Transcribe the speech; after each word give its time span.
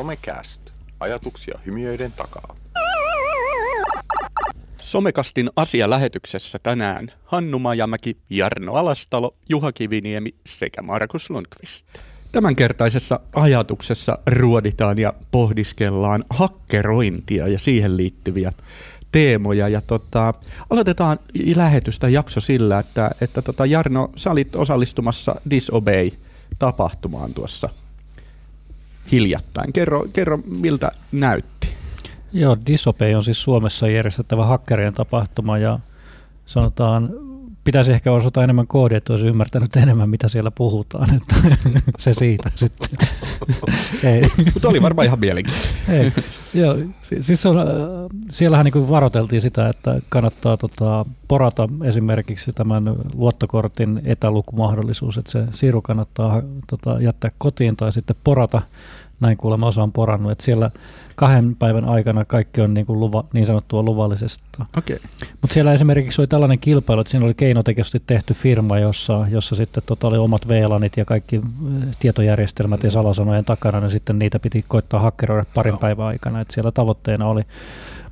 Somecast. 0.00 0.62
Ajatuksia 1.00 1.58
hymiöiden 1.66 2.12
takaa. 2.12 2.56
Somekastin 4.80 5.50
asialähetyksessä 5.56 6.58
tänään 6.62 7.08
Hannu 7.24 7.58
Majamäki, 7.58 8.16
Jarno 8.30 8.74
Alastalo, 8.74 9.36
Juha 9.48 9.72
Kiviniemi 9.72 10.34
sekä 10.46 10.82
Markus 10.82 11.30
Lundqvist. 11.30 11.86
Tämänkertaisessa 12.32 13.20
ajatuksessa 13.32 14.18
ruoditaan 14.26 14.98
ja 14.98 15.14
pohdiskellaan 15.30 16.24
hakkerointia 16.30 17.48
ja 17.48 17.58
siihen 17.58 17.96
liittyviä 17.96 18.50
teemoja. 19.12 19.68
Ja 19.68 19.80
tota, 19.80 20.34
aloitetaan 20.70 21.18
lähetystä 21.56 22.08
jakso 22.08 22.40
sillä, 22.40 22.78
että, 22.78 23.10
että 23.20 23.42
tota 23.42 23.66
Jarno, 23.66 24.10
sä 24.16 24.30
olit 24.30 24.56
osallistumassa 24.56 25.40
Disobey-tapahtumaan 25.50 27.34
tuossa 27.34 27.68
hiljattain. 29.12 29.72
Kerro, 29.72 30.04
kerro 30.12 30.38
miltä 30.46 30.92
näytti? 31.12 31.74
Joo, 32.32 32.56
Disobey 32.66 33.14
on 33.14 33.22
siis 33.22 33.42
Suomessa 33.42 33.88
järjestettävä 33.88 34.46
hakkerien 34.46 34.94
tapahtuma 34.94 35.58
ja 35.58 35.78
sanotaan 36.46 37.10
pitäisi 37.70 37.92
ehkä 37.92 38.12
osata 38.12 38.44
enemmän 38.44 38.66
koodia, 38.66 38.98
että 38.98 39.12
olisi 39.12 39.26
ymmärtänyt 39.26 39.76
enemmän, 39.76 40.10
mitä 40.10 40.28
siellä 40.28 40.50
puhutaan. 40.50 41.14
Että 41.14 41.34
se 41.98 42.14
siitä 42.14 42.50
sitten. 42.54 43.08
Mutta 44.54 44.68
oli 44.68 44.82
varmaan 44.82 45.06
ihan 45.06 45.20
mielenkiintoinen. 45.20 46.12
Joo, 46.54 46.76
siis 47.20 47.46
on, 47.46 47.58
äh, 47.58 47.64
siellähän 48.30 48.66
niin 48.66 48.90
varoiteltiin 48.90 49.40
sitä, 49.40 49.68
että 49.68 50.00
kannattaa 50.08 50.56
tota, 50.56 51.04
porata 51.28 51.68
esimerkiksi 51.84 52.52
tämän 52.52 52.96
luottokortin 53.14 54.00
etälukumahdollisuus, 54.04 55.18
että 55.18 55.32
se 55.32 55.46
siru 55.52 55.82
kannattaa 55.82 56.42
tota, 56.66 57.00
jättää 57.00 57.30
kotiin 57.38 57.76
tai 57.76 57.92
sitten 57.92 58.16
porata 58.24 58.62
näin 59.20 59.36
kuulemma 59.36 59.66
osa 59.66 59.82
on 59.82 59.92
porannut, 59.92 60.32
että 60.32 60.44
siellä 60.44 60.70
kahden 61.20 61.56
päivän 61.56 61.84
aikana 61.84 62.24
kaikki 62.24 62.60
on 62.60 62.74
niin, 62.74 62.86
kuin 62.86 63.00
luva, 63.00 63.24
niin 63.32 63.46
sanottua 63.46 63.82
luvallisesta. 63.82 64.66
Okay. 64.78 64.98
Mutta 65.40 65.54
siellä 65.54 65.72
esimerkiksi 65.72 66.20
oli 66.20 66.26
tällainen 66.26 66.58
kilpailu, 66.58 67.00
että 67.00 67.10
siinä 67.10 67.26
oli 67.26 67.34
keinotekoisesti 67.34 68.02
tehty 68.06 68.34
firma, 68.34 68.78
jossa, 68.78 69.26
jossa 69.30 69.56
sitten 69.56 69.82
tota 69.86 70.08
oli 70.08 70.18
omat 70.18 70.48
VLANit 70.48 70.96
ja 70.96 71.04
kaikki 71.04 71.36
eh, 71.36 71.42
tietojärjestelmät 71.98 72.82
ja 72.82 72.90
salasanojen 72.90 73.44
takana, 73.44 73.80
niin 73.80 73.90
sitten 73.90 74.18
niitä 74.18 74.38
piti 74.38 74.64
koittaa 74.68 75.00
hakkeroida 75.00 75.46
parin 75.54 75.78
päivän 75.78 76.06
aikana, 76.06 76.40
että 76.40 76.54
siellä 76.54 76.72
tavoitteena 76.72 77.26
oli 77.26 77.42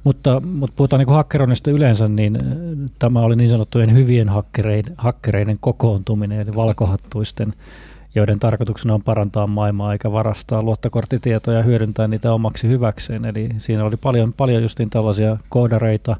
mutta, 0.04 0.40
mutta 0.40 0.74
puhutaan 0.76 1.00
niin 1.00 1.14
hakkeroinnista 1.14 1.70
yleensä, 1.70 2.08
niin 2.08 2.36
eh, 2.36 2.42
tämä 2.98 3.20
oli 3.20 3.36
niin 3.36 3.50
sanottujen 3.50 3.94
hyvien 3.94 4.28
hakkereiden, 4.28 4.94
hakkereiden 4.98 5.58
kokoontuminen, 5.60 6.40
eli 6.40 6.56
valkohattuisten 6.56 7.54
joiden 8.18 8.38
tarkoituksena 8.38 8.94
on 8.94 9.02
parantaa 9.02 9.46
maailmaa 9.46 9.92
eikä 9.92 10.12
varastaa 10.12 10.62
luottokorttitietoja 10.62 11.58
ja 11.58 11.64
hyödyntää 11.64 12.08
niitä 12.08 12.32
omaksi 12.32 12.68
hyväkseen. 12.68 13.26
Eli 13.26 13.48
siinä 13.58 13.84
oli 13.84 13.96
paljon, 13.96 14.32
paljon 14.32 14.62
justiin 14.62 14.90
tällaisia 14.90 15.36
koodareita, 15.48 16.16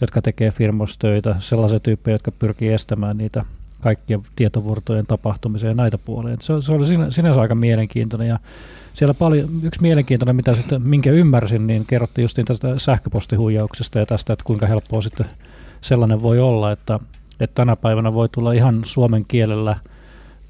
jotka 0.00 0.22
tekee 0.22 0.50
firmostöitä, 0.50 1.36
sellaisia 1.38 1.80
tyyppejä, 1.80 2.14
jotka 2.14 2.32
pyrkii 2.32 2.72
estämään 2.72 3.18
niitä 3.18 3.44
kaikkien 3.80 4.20
tietovurtojen 4.36 5.06
tapahtumisia 5.06 5.68
ja 5.68 5.74
näitä 5.74 5.98
puolia. 5.98 6.36
Se, 6.40 6.54
se 6.60 6.72
oli 6.72 6.86
sinänsä 7.10 7.40
aika 7.40 7.54
mielenkiintoinen 7.54 8.28
ja 8.28 8.38
siellä 8.94 9.14
paljon, 9.14 9.48
yksi 9.62 9.82
mielenkiintoinen, 9.82 10.36
mitä 10.36 10.54
sitten, 10.54 10.82
minkä 10.82 11.10
ymmärsin, 11.10 11.66
niin 11.66 11.84
kerrottiin 11.86 12.22
justiin 12.22 12.44
tästä 12.44 12.78
sähköpostihuijauksesta 12.78 13.98
ja 13.98 14.06
tästä, 14.06 14.32
että 14.32 14.44
kuinka 14.44 14.66
helppoa 14.66 15.02
sitten 15.02 15.26
sellainen 15.80 16.22
voi 16.22 16.38
olla, 16.38 16.72
että, 16.72 17.00
että 17.40 17.54
tänä 17.54 17.76
päivänä 17.76 18.12
voi 18.12 18.28
tulla 18.28 18.52
ihan 18.52 18.80
suomen 18.84 19.24
kielellä– 19.28 19.76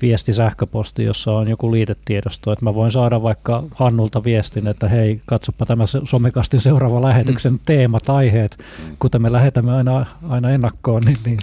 viesti 0.03 0.33
sähköposti, 0.33 1.05
jossa 1.05 1.33
on 1.33 1.49
joku 1.49 1.73
liitetiedosto, 1.73 2.53
että 2.53 2.65
mä 2.65 2.75
voin 2.75 2.91
saada 2.91 3.23
vaikka 3.23 3.65
Hannulta 3.75 4.25
viestin, 4.25 4.69
että 4.69 4.89
hei, 4.89 5.21
katsopa 5.27 5.67
tämä 5.67 5.85
somekastin 6.05 6.61
seuraava 6.61 7.03
lähetyksen 7.03 7.53
mm. 7.53 7.59
teemat, 7.67 8.09
aiheet, 8.09 8.59
mm. 8.59 8.97
kuten 8.99 9.23
me 9.23 9.33
lähetämme 9.33 9.73
aina, 9.77 10.07
aina 10.29 10.51
ennakkoon. 10.51 11.03
Niin, 11.03 11.17
niin. 11.25 11.39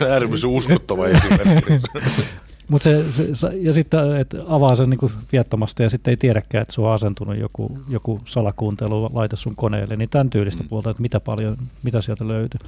Äärimmäisen 0.10 0.50
uskottava 0.50 1.06
esimerkki. 1.06 1.72
Mut 2.68 2.82
se, 2.82 3.12
se, 3.12 3.50
ja 3.60 3.72
sitten 3.72 4.16
että 4.16 4.36
avaa 4.48 4.74
sen 4.74 4.90
niin 4.90 5.12
viettomasti 5.32 5.82
ja 5.82 5.90
sitten 5.90 6.12
ei 6.12 6.16
tiedäkään, 6.16 6.62
että 6.62 6.74
sulla 6.74 6.88
on 6.88 6.94
asentunut 6.94 7.36
joku, 7.36 7.78
joku 7.88 8.20
salakuuntelu 8.24 9.10
laite 9.14 9.36
sun 9.36 9.56
koneelle, 9.56 9.96
niin 9.96 10.08
tämän 10.08 10.30
tyylistä 10.30 10.62
mm. 10.62 10.68
puolta, 10.68 10.90
että 10.90 11.02
mitä 11.02 11.20
paljon, 11.20 11.56
mitä 11.82 12.00
sieltä 12.00 12.28
löytyy. 12.28 12.60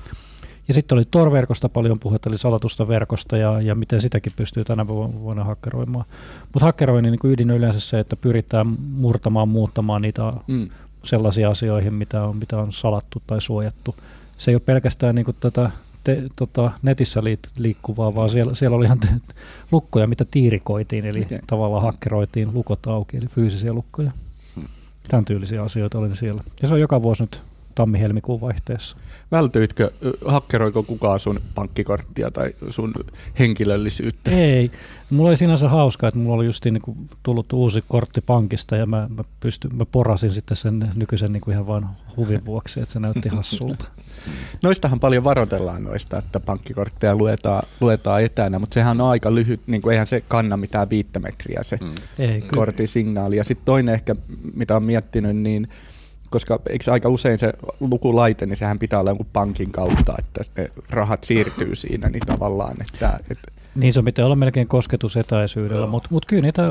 Ja 0.68 0.74
sitten 0.74 0.98
oli 0.98 1.04
Tor-verkosta 1.10 1.68
paljon 1.68 1.98
puhetta, 1.98 2.30
eli 2.30 2.38
salatusta 2.38 2.88
verkosta 2.88 3.36
ja, 3.36 3.60
ja 3.60 3.74
miten 3.74 4.00
sitäkin 4.00 4.32
pystyy 4.36 4.64
tänä 4.64 4.86
vuonna 4.86 5.44
hakkeroimaan. 5.44 6.04
Mutta 6.52 6.66
hakkeroinnin 6.66 7.10
niin 7.12 7.32
ydin 7.32 7.50
on 7.50 7.56
yleensä 7.56 7.80
se, 7.80 8.00
että 8.00 8.16
pyritään 8.16 8.66
murtamaan, 8.92 9.48
muuttamaan 9.48 10.02
niitä 10.02 10.32
mm. 10.46 10.68
sellaisia 11.02 11.50
asioihin, 11.50 11.94
mitä 11.94 12.22
on, 12.22 12.36
mitä 12.36 12.58
on 12.58 12.72
salattu 12.72 13.22
tai 13.26 13.40
suojattu. 13.40 13.96
Se 14.38 14.50
ei 14.50 14.54
ole 14.54 14.62
pelkästään 14.66 15.14
niin 15.14 15.24
kuin 15.24 15.36
tätä 15.40 15.70
te, 16.04 16.22
tota, 16.36 16.70
netissä 16.82 17.22
liikkuvaa, 17.58 18.14
vaan 18.14 18.30
siellä, 18.30 18.54
siellä 18.54 18.76
oli 18.76 18.84
ihan 18.84 18.98
te, 18.98 19.08
lukkoja, 19.72 20.06
mitä 20.06 20.24
tiirikoitiin, 20.30 21.06
eli 21.06 21.22
okay. 21.22 21.38
tavallaan 21.46 21.82
hakkeroitiin 21.82 22.54
lukot 22.54 22.86
auki, 22.86 23.16
eli 23.16 23.26
fyysisiä 23.26 23.72
lukkoja. 23.72 24.10
Hmm. 24.56 24.68
Tämän 25.08 25.24
tyylisiä 25.24 25.62
asioita 25.62 25.98
oli 25.98 26.16
siellä. 26.16 26.44
Ja 26.62 26.68
se 26.68 26.74
on 26.74 26.80
joka 26.80 27.02
vuosi 27.02 27.22
nyt 27.22 27.42
tammi-helmikuun 27.74 28.40
vaihteessa. 28.40 28.96
Vältyitkö, 29.32 29.90
hakkeroiko 30.26 30.82
kukaan 30.82 31.20
sun 31.20 31.40
pankkikorttia 31.54 32.30
tai 32.30 32.52
sun 32.68 32.94
henkilöllisyyttä? 33.38 34.30
Ei. 34.30 34.70
Mulla 35.10 35.28
oli 35.28 35.36
sinänsä 35.36 35.68
hauskaa, 35.68 36.08
että 36.08 36.20
mulla 36.20 36.36
oli 36.36 36.46
just 36.46 36.64
niin 36.64 36.80
kuin 36.80 36.96
tullut 37.22 37.52
uusi 37.52 37.84
kortti 37.88 38.20
pankista 38.20 38.76
ja 38.76 38.86
mä, 38.86 39.08
mä, 39.16 39.24
pysty, 39.40 39.68
mä 39.68 39.84
porasin 39.84 40.30
sitten 40.30 40.56
sen 40.56 40.90
nykyisen 40.94 41.32
niin 41.32 41.40
kuin 41.40 41.52
ihan 41.52 41.66
vaan 41.66 41.88
huvin 42.16 42.44
vuoksi, 42.44 42.80
että 42.80 42.92
se 42.92 43.00
näytti 43.00 43.28
hassulta. 43.28 43.84
Noistahan 44.62 45.00
paljon 45.00 45.24
varoitellaan 45.24 45.84
noista, 45.84 46.18
että 46.18 46.40
pankkikortteja 46.40 47.16
luetaan, 47.16 47.62
luetaan 47.80 48.22
etänä, 48.22 48.58
mutta 48.58 48.74
sehän 48.74 49.00
on 49.00 49.10
aika 49.10 49.34
lyhyt, 49.34 49.60
niin 49.66 49.82
kuin 49.82 49.92
eihän 49.92 50.06
se 50.06 50.20
kanna 50.20 50.56
mitään 50.56 50.90
viittä 50.90 51.18
metriä 51.18 51.62
se 51.62 51.78
mm. 51.82 51.88
Kortisignaali. 52.54 53.36
Ja 53.36 53.44
sitten 53.44 53.64
toinen 53.64 53.94
ehkä, 53.94 54.16
mitä 54.54 54.76
on 54.76 54.82
miettinyt, 54.82 55.36
niin 55.36 55.68
koska 56.36 56.60
eikö 56.68 56.92
aika 56.92 57.08
usein 57.08 57.38
se 57.38 57.52
lukulaite, 57.80 58.46
niin 58.46 58.56
sehän 58.56 58.78
pitää 58.78 59.00
olla 59.00 59.10
jonkun 59.10 59.26
pankin 59.32 59.72
kautta, 59.72 60.14
että 60.18 60.44
ne 60.56 60.70
rahat 60.90 61.24
siirtyy 61.24 61.74
siinä, 61.74 62.08
niin 62.08 62.26
tavallaan, 62.26 62.74
että, 62.80 63.20
että 63.30 63.52
niin 63.74 63.92
se 63.92 64.02
pitää 64.02 64.26
olla 64.26 64.34
melkein 64.34 64.68
kosketusetäisyydellä, 64.68 65.86
mutta 65.86 66.08
mut 66.12 66.26
kyllä 66.26 66.42
niitä 66.42 66.62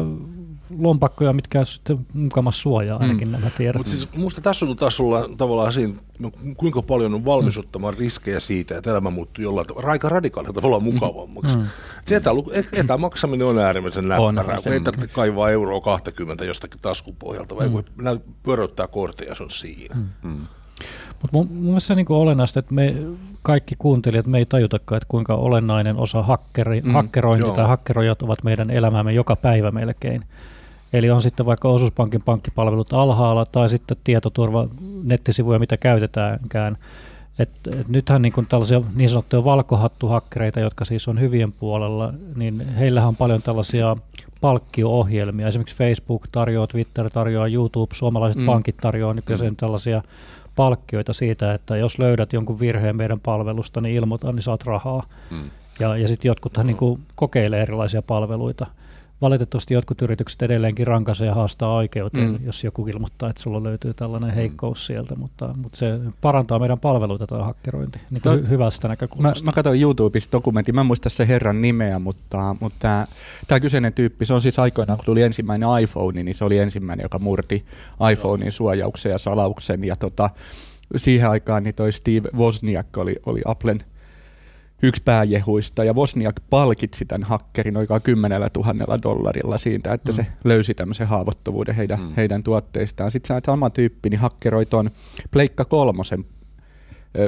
lompakkoja, 0.78 1.34
mitkä 1.34 1.64
sitten 1.64 2.06
mukamassa 2.14 2.62
suojaa 2.62 3.00
ainakin 3.00 3.28
mm. 3.28 3.32
nämä 3.32 3.50
tiedot. 3.58 3.78
Mutta 3.78 3.92
siis 3.92 4.12
minusta 4.14 4.42
tässä 4.42 4.66
on 4.66 4.76
tasolla 4.76 5.30
tavallaan 5.38 5.74
siinä, 5.74 5.94
no, 6.20 6.32
kuinka 6.58 6.82
paljon 6.82 7.14
on 7.14 7.26
valmis 7.26 7.56
mm. 7.56 7.60
ottamaan 7.60 7.94
riskejä 7.94 8.40
siitä, 8.40 8.78
että 8.78 8.92
elämä 8.92 9.10
muuttuu 9.10 9.44
jollain 9.44 9.68
tavalla, 9.68 9.90
aika 9.90 10.10
radikaalilla 10.10 10.54
tavalla 10.54 10.80
mm. 10.80 10.86
mukavammaksi. 10.86 11.58
Mm. 11.58 11.64
Se 12.06 12.16
etä, 12.16 12.30
etämaksaminen 12.74 13.48
on 13.48 13.60
äärimmäisen 13.60 14.08
näppärää, 14.08 14.62
kun 14.64 14.74
ei 14.74 14.80
tarvitse 14.80 15.16
kaivaa 15.16 15.50
euroa 15.50 15.82
20 15.82 16.46
jostakin 16.46 16.80
taskupohjalta, 16.82 17.56
vai 17.56 17.68
mm. 17.68 17.74
kun 17.74 17.84
pyöräyttää 18.44 18.88
kortteja, 18.88 19.36
se 19.36 19.44
on 19.44 19.52
siinä. 19.52 19.96
Mm. 19.96 20.10
Mm. 20.24 20.48
Mutta 21.22 21.38
mun, 21.38 21.48
mun 21.48 21.64
mielestä 21.64 21.88
se 21.88 21.96
niin 21.96 22.06
olennaista, 22.10 22.60
että 22.60 22.74
me 22.74 22.96
kaikki 23.42 23.76
kuuntelijat, 23.78 24.26
me 24.26 24.38
ei 24.38 24.46
tajutakaan, 24.46 24.98
että 24.98 25.08
kuinka 25.10 25.36
olennainen 25.36 25.98
osa 25.98 26.24
hakkeri, 26.24 26.82
mm, 26.82 26.92
hakkerointi 26.92 27.48
joo. 27.48 27.56
tai 27.56 27.68
hakkeroijat 27.68 28.22
ovat 28.22 28.44
meidän 28.44 28.72
elämäämme 28.72 29.14
joka 29.14 29.36
päivä 29.36 29.72
melkein. 29.72 30.26
Eli 30.98 31.10
on 31.10 31.22
sitten 31.22 31.46
vaikka 31.46 31.70
osuuspankin 31.70 32.22
pankkipalvelut 32.22 32.94
alhaalla 32.94 33.46
tai 33.46 33.70
sitten 33.70 33.98
tietoturva 34.04 34.68
nettisivuja, 35.04 35.60
mitä 35.60 35.78
käytetäänkään. 35.78 36.78
Et, 37.40 37.50
et 37.80 37.88
nythän 37.88 38.22
niin 38.22 38.34
kun 38.34 38.46
tällaisia 38.46 38.82
niin 38.96 39.10
sanottuja 39.10 39.44
valkohattuhakkereita, 39.44 40.60
jotka 40.60 40.86
siis 40.86 41.08
on 41.08 41.20
hyvien 41.20 41.52
puolella, 41.52 42.14
niin 42.36 42.70
heillähän 42.70 43.08
on 43.08 43.16
paljon 43.16 43.42
tällaisia 43.42 43.98
palkkio-ohjelmia. 44.42 45.48
Esimerkiksi 45.48 45.76
Facebook 45.76 46.28
tarjoaa, 46.32 46.68
Twitter 46.68 47.10
tarjoaa, 47.10 47.48
YouTube, 47.48 47.96
suomalaiset 47.96 48.42
mm. 48.42 48.46
pankit 48.46 48.78
tarjoaa 48.78 49.14
nykyisen 49.14 49.50
mm. 49.50 49.56
tällaisia 49.56 50.02
palkkioita 50.56 51.14
siitä, 51.14 51.54
että 51.54 51.78
jos 51.78 52.00
löydät 52.00 52.34
jonkun 52.34 52.60
virheen 52.60 52.96
meidän 52.96 53.20
palvelusta, 53.20 53.82
niin 53.82 53.96
ilmoita, 53.96 54.32
niin 54.32 54.44
saat 54.44 54.64
rahaa. 54.64 55.04
Mm. 55.32 55.50
Ja, 55.80 55.98
ja 55.98 56.08
sitten 56.08 56.30
jotkuthan 56.30 56.66
mm. 56.66 56.68
niin 56.68 56.78
kuin 56.78 57.02
kokeilee 57.16 57.62
erilaisia 57.62 58.02
palveluita 58.02 58.66
valitettavasti 59.22 59.74
jotkut 59.74 60.02
yritykset 60.02 60.42
edelleenkin 60.42 60.88
rankaisee 60.88 61.28
ja 61.28 61.34
haastaa 61.34 61.76
oikeuteen, 61.76 62.32
mm. 62.32 62.40
jos 62.46 62.64
joku 62.64 62.88
ilmoittaa, 62.88 63.30
että 63.30 63.42
sulla 63.42 63.64
löytyy 63.64 63.94
tällainen 63.94 64.30
mm. 64.30 64.36
heikkous 64.36 64.86
sieltä, 64.86 65.16
mutta, 65.16 65.54
mutta 65.58 65.78
se 65.78 66.00
parantaa 66.22 66.60
meidän 66.60 66.80
palveluita 66.80 67.28
tämä 67.28 67.44
hakkerointi 67.44 68.00
niin 68.12 68.22
to, 68.22 68.36
hy- 68.36 68.50
hyvästä 68.50 68.88
näkökulmasta. 68.88 69.44
Mä, 69.44 69.52
mä 69.52 69.56
katsoin 69.56 69.82
YouTubesta 69.82 70.32
dokumentin, 70.32 70.76
mä 70.76 70.82
en 70.82 70.88
muista 70.88 71.10
se 71.10 71.28
herran 71.28 71.62
nimeä, 71.62 72.00
mutta, 72.00 72.56
mutta 72.60 73.08
tämä 73.48 73.60
kyseinen 73.60 73.94
tyyppi, 73.94 74.26
se 74.26 74.34
on 74.34 74.42
siis 74.42 74.60
aikoinaan, 74.60 74.98
kun 74.98 75.06
tuli 75.06 75.22
ensimmäinen 75.22 75.70
iPhone, 75.82 76.24
niin 76.24 76.36
se 76.36 76.46
oli 76.46 76.58
ensimmäinen, 76.58 77.04
joka 77.04 77.20
murti 77.20 77.66
iPhonein 78.12 78.52
suojauksen 78.52 79.12
ja 79.12 79.18
salauksen, 79.18 79.84
ja 79.84 79.96
tota, 79.96 80.30
siihen 80.96 81.30
aikaan 81.30 81.64
niin 81.64 81.76
toi 81.76 81.92
Steve 81.92 82.30
Wozniak 82.38 82.98
oli, 82.98 83.16
oli 83.26 83.42
Applen 83.46 83.84
yksi 84.86 85.04
pääjehuista, 85.04 85.84
ja 85.84 85.94
Wozniak 85.94 86.36
palkitsi 86.50 87.06
tämän 87.06 87.28
hakkerin 87.28 87.78
oikein 87.78 88.02
kymmenellä 88.02 88.50
tuhannella 88.50 89.02
dollarilla 89.02 89.58
siitä, 89.58 89.94
että 89.94 90.12
mm. 90.12 90.16
se 90.16 90.28
löysi 90.44 90.74
tämmöisen 90.74 91.08
haavoittuvuuden 91.08 91.76
heidän, 91.76 92.00
mm. 92.00 92.14
heidän 92.18 92.44
tuotteistaan. 92.44 93.12
Sitten 93.12 93.42
sama 93.46 93.70
tyyppi 93.70 94.10
niin 94.10 94.20
hakkeroi 94.20 94.66
tuon 94.66 94.92
Pleikka 95.32 95.66
kolmosen 95.66 96.26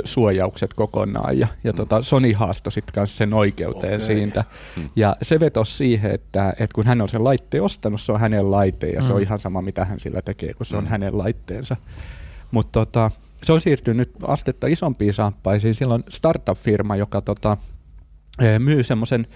suojaukset 0.03 0.73
kokonaan 0.73 1.39
ja, 1.39 1.47
ja 1.63 1.71
mm. 1.71 1.75
tota 1.75 2.01
Sony 2.01 2.33
haastoi 2.33 2.71
sitten 2.71 2.93
kanssa 2.93 3.17
sen 3.17 3.33
oikeuteen 3.33 3.95
okay. 3.95 4.05
siitä. 4.05 4.43
Mm. 4.75 4.87
Ja 4.95 5.15
se 5.21 5.39
vetosi 5.39 5.77
siihen, 5.77 6.11
että, 6.11 6.49
että 6.49 6.75
kun 6.75 6.85
hän 6.85 7.01
on 7.01 7.09
sen 7.09 7.23
laitteen 7.23 7.63
ostanut, 7.63 8.01
se 8.01 8.11
on 8.11 8.19
hänen 8.19 8.51
laite 8.51 8.87
ja 8.87 9.01
mm. 9.01 9.07
se 9.07 9.13
on 9.13 9.19
mm. 9.19 9.23
ihan 9.23 9.39
sama 9.39 9.61
mitä 9.61 9.85
hän 9.85 9.99
sillä 9.99 10.21
tekee, 10.21 10.53
kun 10.53 10.65
se 10.65 10.77
on 10.77 10.83
mm. 10.83 10.89
hänen 10.89 11.17
laitteensa. 11.17 11.75
Mutta 12.51 12.71
tota, 12.71 13.11
se 13.43 13.53
on 13.53 13.61
siirtynyt 13.61 13.97
nyt 13.97 14.23
astetta 14.27 14.67
isompiin 14.67 15.13
saappaisiin. 15.13 15.75
Silloin 15.75 16.03
startup-firma, 16.09 16.95
joka 16.95 17.21
tota, 17.21 17.57
myy 18.59 18.83
semmoisen 18.83 19.27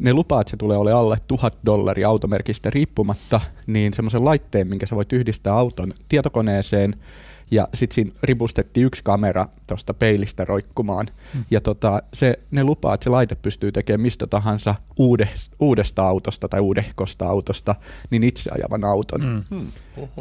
ne 0.00 0.12
lupaa, 0.12 0.40
että 0.40 0.50
se 0.50 0.56
tulee 0.56 0.76
ole 0.76 0.92
alle 0.92 1.16
tuhat 1.28 1.58
dollaria 1.66 2.08
automerkistä 2.08 2.70
riippumatta, 2.70 3.40
niin 3.66 3.94
semmoisen 3.94 4.24
laitteen, 4.24 4.68
minkä 4.68 4.86
sä 4.86 4.96
voit 4.96 5.12
yhdistää 5.12 5.54
auton 5.54 5.94
tietokoneeseen, 6.08 6.96
ja 7.52 7.68
sitten 7.74 7.94
siinä 7.94 8.10
ripustettiin 8.22 8.86
yksi 8.86 9.04
kamera 9.04 9.46
tuosta 9.66 9.94
peilistä 9.94 10.44
roikkumaan. 10.44 11.06
Mm. 11.34 11.44
Ja 11.50 11.60
tota, 11.60 12.02
se, 12.12 12.38
ne 12.50 12.64
lupaa, 12.64 12.94
että 12.94 13.04
se 13.04 13.10
laite 13.10 13.34
pystyy 13.34 13.72
tekemään 13.72 14.00
mistä 14.00 14.26
tahansa 14.26 14.74
uudesta, 14.96 15.56
uudesta 15.60 16.02
autosta 16.02 16.48
tai 16.48 16.60
uudehkosta 16.60 17.26
autosta, 17.26 17.74
niin 18.10 18.22
itse 18.22 18.50
ajavan 18.54 18.84
auton. 18.84 19.20
Mm. 19.24 19.56
Hmm. 19.56 19.72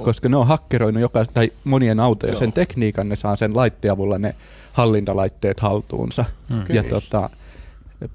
Koska 0.04 0.30
ne 0.30 0.36
on 0.36 0.48
hakkeroinut 0.48 1.02
joka, 1.02 1.26
tai 1.26 1.52
monien 1.64 2.00
autoja 2.00 2.36
sen 2.36 2.52
tekniikan, 2.52 3.10
ne 3.10 3.16
saa 3.16 3.36
sen 3.36 3.56
laitteen 3.56 3.92
avulla 3.92 4.18
ne 4.18 4.36
hallintalaitteet 4.74 5.60
haltuunsa. 5.60 6.26
Mm. 6.50 6.64
Ja 6.70 6.84
tota, 6.84 7.30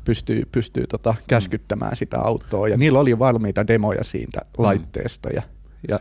pystyy, 0.04 0.48
pystyy 0.52 0.86
tota, 0.86 1.14
käskyttämään 1.26 1.96
sitä 1.96 2.20
autoa. 2.20 2.68
Ja 2.68 2.76
niillä 2.76 3.00
oli 3.00 3.18
valmiita 3.18 3.66
demoja 3.66 4.04
siitä 4.04 4.40
mm. 4.40 4.64
laitteesta. 4.64 5.28
Ja 5.28 5.42
ja, 5.88 6.00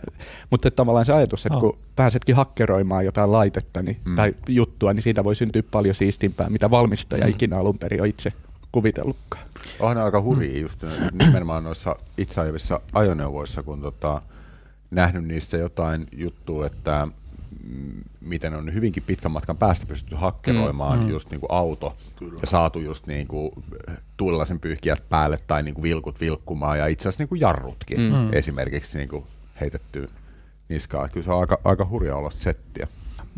mutta 0.49 0.71
tavallaan 0.71 1.05
se 1.05 1.13
ajatus, 1.13 1.45
että 1.45 1.57
oh. 1.57 1.61
kun 1.61 1.77
pääsetkin 1.95 2.35
hakkeroimaan 2.35 3.05
jotain 3.05 3.31
laitetta 3.31 3.81
niin, 3.81 3.97
mm. 4.05 4.15
tai 4.15 4.35
juttua, 4.47 4.93
niin 4.93 5.03
siitä 5.03 5.23
voi 5.23 5.35
syntyä 5.35 5.63
paljon 5.71 5.95
siistimpää, 5.95 6.49
mitä 6.49 6.71
valmistaja 6.71 7.25
mm. 7.25 7.31
ikinä 7.31 7.57
alun 7.57 7.77
perin 7.77 8.01
on 8.01 8.07
itse 8.07 8.33
kuvitellutkaan. 8.71 9.45
Onhan 9.79 10.05
aika 10.05 10.21
hurjia 10.21 10.53
mm. 10.53 10.61
just 10.61 10.83
nimenomaan 11.25 11.63
noissa 11.63 11.95
itseajavissa 12.17 12.81
ajoneuvoissa, 12.93 13.63
kun 13.63 13.81
tota, 13.81 14.21
nähnyt 14.91 15.25
niistä 15.25 15.57
jotain 15.57 16.07
juttua, 16.11 16.65
että 16.65 17.07
miten 18.21 18.53
on 18.53 18.73
hyvinkin 18.73 19.03
pitkän 19.03 19.31
matkan 19.31 19.57
päästä 19.57 19.85
pystytty 19.85 20.15
hakkeroimaan 20.15 20.99
mm, 20.99 21.05
mm. 21.05 21.09
just 21.09 21.29
niin 21.29 21.39
kuin 21.39 21.51
auto 21.51 21.97
Kyllä. 22.15 22.39
ja 22.41 22.47
saatu 22.47 22.79
just 22.79 23.07
niin 23.07 23.27
kuin 23.27 23.51
tuulilaisen 24.17 24.59
pyyhkiät 24.59 25.09
päälle 25.09 25.39
tai 25.47 25.63
niin 25.63 25.73
kuin 25.73 25.83
vilkut 25.83 26.21
vilkkumaan 26.21 26.77
ja 26.77 26.87
itse 26.87 27.01
asiassa 27.01 27.21
niin 27.21 27.29
kuin 27.29 27.41
jarrutkin 27.41 27.99
mm. 28.01 28.33
esimerkiksi 28.33 28.97
niin 28.97 29.09
kuin 29.09 29.23
heitetty 29.61 30.09
niskaan. 30.69 31.09
Kyllä 31.09 31.23
se 31.23 31.31
on 31.31 31.39
aika, 31.39 31.59
aika 31.63 31.87
hurja 31.89 32.15
olla 32.15 32.29
settiä. 32.29 32.87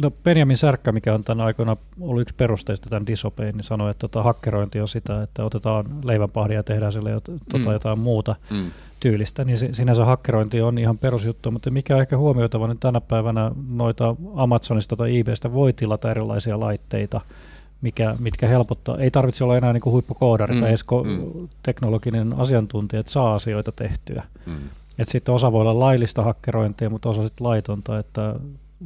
No 0.01 0.11
Benjamin 0.11 0.57
Särkkä, 0.57 0.91
mikä 0.91 1.13
on 1.13 1.23
tämän 1.23 1.45
aikana 1.45 1.77
ollut 1.99 2.21
yksi 2.21 2.35
perusteista 2.35 2.89
tämän 2.89 3.07
Disopein, 3.07 3.57
niin 3.57 3.63
sanoi, 3.63 3.91
että 3.91 4.01
tota, 4.01 4.23
hakkerointi 4.23 4.79
on 4.79 4.87
sitä, 4.87 5.23
että 5.23 5.43
otetaan 5.43 5.85
leivänpahdia 6.03 6.55
ja 6.57 6.63
tehdään 6.63 6.91
sille 6.91 7.11
jot, 7.11 7.23
tota, 7.23 7.65
mm. 7.65 7.71
jotain 7.71 7.99
muuta 7.99 8.35
mm. 8.49 8.71
tyylistä. 8.99 9.43
Niin 9.43 9.75
sinänsä 9.75 10.05
hakkerointi 10.05 10.61
on 10.61 10.77
ihan 10.77 10.97
perusjuttu, 10.97 11.51
mutta 11.51 11.71
mikä 11.71 11.95
on 11.95 12.01
ehkä 12.01 12.17
huomioitava, 12.17 12.67
niin 12.67 12.79
tänä 12.79 13.01
päivänä 13.01 13.51
noita 13.69 14.15
Amazonista 14.35 14.95
tai 14.95 15.19
eBaystä 15.19 15.53
voi 15.53 15.73
tilata 15.73 16.11
erilaisia 16.11 16.59
laitteita, 16.59 17.21
mikä, 17.81 18.15
mitkä 18.19 18.47
helpottaa. 18.47 18.97
Ei 18.97 19.11
tarvitse 19.11 19.43
olla 19.43 19.57
enää 19.57 19.73
niin 19.73 19.81
kuin 19.81 19.93
huippukoodari 19.93 20.55
mm. 20.55 20.59
tai 20.61 20.69
edes 20.69 20.85
mm. 21.03 21.47
teknologinen 21.63 22.33
asiantuntija, 22.33 22.99
että 22.99 23.11
saa 23.11 23.33
asioita 23.33 23.71
tehtyä. 23.71 24.23
Mm. 24.45 24.55
Et 24.99 25.09
sitten 25.09 25.35
osa 25.35 25.51
voi 25.51 25.61
olla 25.61 25.79
laillista 25.79 26.23
hakkerointia, 26.23 26.89
mutta 26.89 27.09
osa 27.09 27.27
sitten 27.27 27.47
laitonta, 27.47 27.99
että 27.99 28.35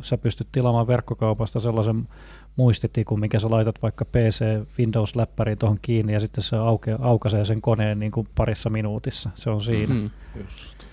sä 0.02 0.18
pystyt 0.18 0.48
tilaamaan 0.52 0.88
verkkokaupasta 0.88 1.60
sellaisen 1.60 2.08
muistitikun, 2.56 3.20
mikä 3.20 3.40
sä 3.40 3.50
laitat 3.50 3.82
vaikka 3.82 4.06
PC 4.06 4.46
Windows-läppäriin 4.80 5.58
tuohon 5.58 5.80
kiinni 5.82 6.14
ja 6.14 6.20
sitten 6.20 6.44
se 6.44 6.56
auke, 6.56 6.96
aukaisee 7.00 7.46
sen 7.46 7.62
koneen 7.62 8.00
niin 8.00 8.12
kuin 8.12 8.28
parissa 8.36 8.70
minuutissa. 8.70 9.30
Se 9.36 9.50
on 9.50 9.62
siinä. 9.62 9.94
Mm-hmm. 9.94 10.10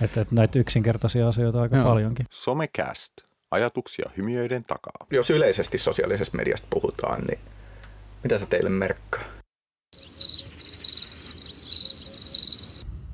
Että 0.00 0.20
et 0.20 0.32
näitä 0.32 0.59
yksinkertaisia 0.59 1.29
asioita 1.29 1.62
aika 1.62 1.76
Joo. 1.76 1.85
paljonkin. 1.85 2.26
Somecast. 2.31 3.12
Ajatuksia 3.50 4.11
hymiöiden 4.17 4.65
takaa. 4.65 5.06
Jos 5.11 5.31
yleisesti 5.31 5.79
sosiaalisesta 5.79 6.37
mediasta 6.37 6.67
puhutaan, 6.70 7.20
niin 7.20 7.38
mitä 8.23 8.38
se 8.38 8.47
teille 8.47 8.70
merkkaa? 8.70 9.38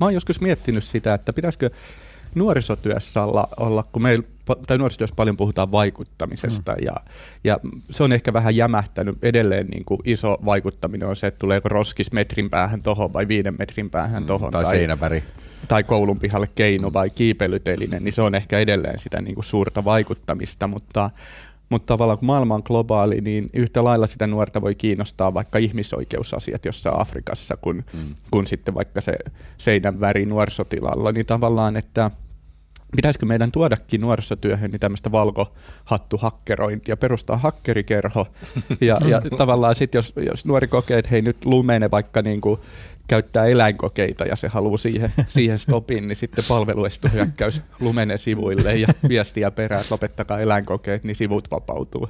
Mä 0.00 0.06
oon 0.06 0.14
joskus 0.14 0.40
miettinyt 0.40 0.84
sitä, 0.84 1.14
että 1.14 1.32
pitäisikö 1.32 1.70
nuorisotyössä 2.34 3.22
olla, 3.22 3.48
olla 3.56 3.84
kun 3.92 4.02
meillä, 4.02 4.24
tai 4.66 4.78
nuorisotyössä 4.78 5.16
paljon 5.16 5.36
puhutaan 5.36 5.72
vaikuttamisesta, 5.72 6.72
mm. 6.72 6.84
ja, 6.84 6.92
ja 7.44 7.60
se 7.90 8.02
on 8.02 8.12
ehkä 8.12 8.32
vähän 8.32 8.56
jämähtänyt. 8.56 9.18
Edelleen 9.22 9.66
niin 9.66 9.84
kuin 9.84 10.00
iso 10.04 10.38
vaikuttaminen 10.44 11.08
on 11.08 11.16
se, 11.16 11.26
että 11.26 11.38
tuleeko 11.38 11.68
roskis 11.68 12.12
metrin 12.12 12.50
päähän 12.50 12.82
tohon 12.82 13.12
vai 13.12 13.28
viiden 13.28 13.54
metrin 13.58 13.90
päähän 13.90 14.22
mm, 14.22 14.26
tohon. 14.26 14.52
Tai, 14.52 14.62
tai 14.62 14.76
seinäväri. 14.76 15.24
Tai 15.68 15.84
koulun 15.84 16.18
pihalle 16.18 16.48
keino 16.54 16.92
vai 16.92 17.10
kiipeilyteline, 17.10 18.00
niin 18.00 18.12
se 18.12 18.22
on 18.22 18.34
ehkä 18.34 18.58
edelleen 18.58 18.98
sitä 18.98 19.20
niin 19.20 19.34
kuin 19.34 19.44
suurta 19.44 19.84
vaikuttamista, 19.84 20.66
mutta 20.66 21.10
mutta 21.68 21.86
tavallaan 21.86 22.18
kun 22.18 22.26
maailma 22.26 22.54
on 22.54 22.62
globaali, 22.64 23.20
niin 23.20 23.50
yhtä 23.52 23.84
lailla 23.84 24.06
sitä 24.06 24.26
nuorta 24.26 24.62
voi 24.62 24.74
kiinnostaa 24.74 25.34
vaikka 25.34 25.58
ihmisoikeusasiat 25.58 26.64
jossain 26.64 27.00
Afrikassa, 27.00 27.56
kun, 27.56 27.84
mm. 27.92 28.14
kun 28.30 28.46
sitten 28.46 28.74
vaikka 28.74 29.00
se 29.00 29.12
seinän 29.58 30.00
väri 30.00 30.26
nuorisotilalla, 30.26 31.12
niin 31.12 31.26
tavallaan, 31.26 31.76
että 31.76 32.10
pitäisikö 32.96 33.26
meidän 33.26 33.52
tuodakin 33.52 34.00
nuorisotyöhön 34.00 34.70
niin 34.70 34.80
tämmöistä 34.80 35.12
valkohattuhakkerointia, 35.12 36.96
perustaa 36.96 37.36
hakkerikerho, 37.36 38.26
ja, 38.80 38.96
ja 39.10 39.22
tavallaan 39.36 39.74
sitten 39.74 39.98
jos, 39.98 40.12
jos 40.26 40.44
nuori 40.44 40.66
kokee, 40.66 40.98
että 40.98 41.10
hei 41.10 41.22
nyt 41.22 41.44
lumene 41.44 41.90
vaikka 41.90 42.22
niin 42.22 42.40
kuin 42.40 42.60
käyttää 43.08 43.44
eläinkokeita 43.44 44.24
ja 44.24 44.36
se 44.36 44.48
haluaa 44.48 44.78
siihen, 44.78 45.12
siihen 45.28 45.58
stopin, 45.58 46.08
niin 46.08 46.16
sitten 46.16 46.44
palveluestohyökkäys 46.48 47.62
lumene 47.80 48.18
sivuille 48.18 48.76
ja 48.76 48.88
viestiä 49.08 49.50
perään, 49.50 49.80
että 49.80 49.94
lopettakaa 49.94 50.40
eläinkokeet, 50.40 51.04
niin 51.04 51.16
sivut 51.16 51.50
vapautuu. 51.50 52.08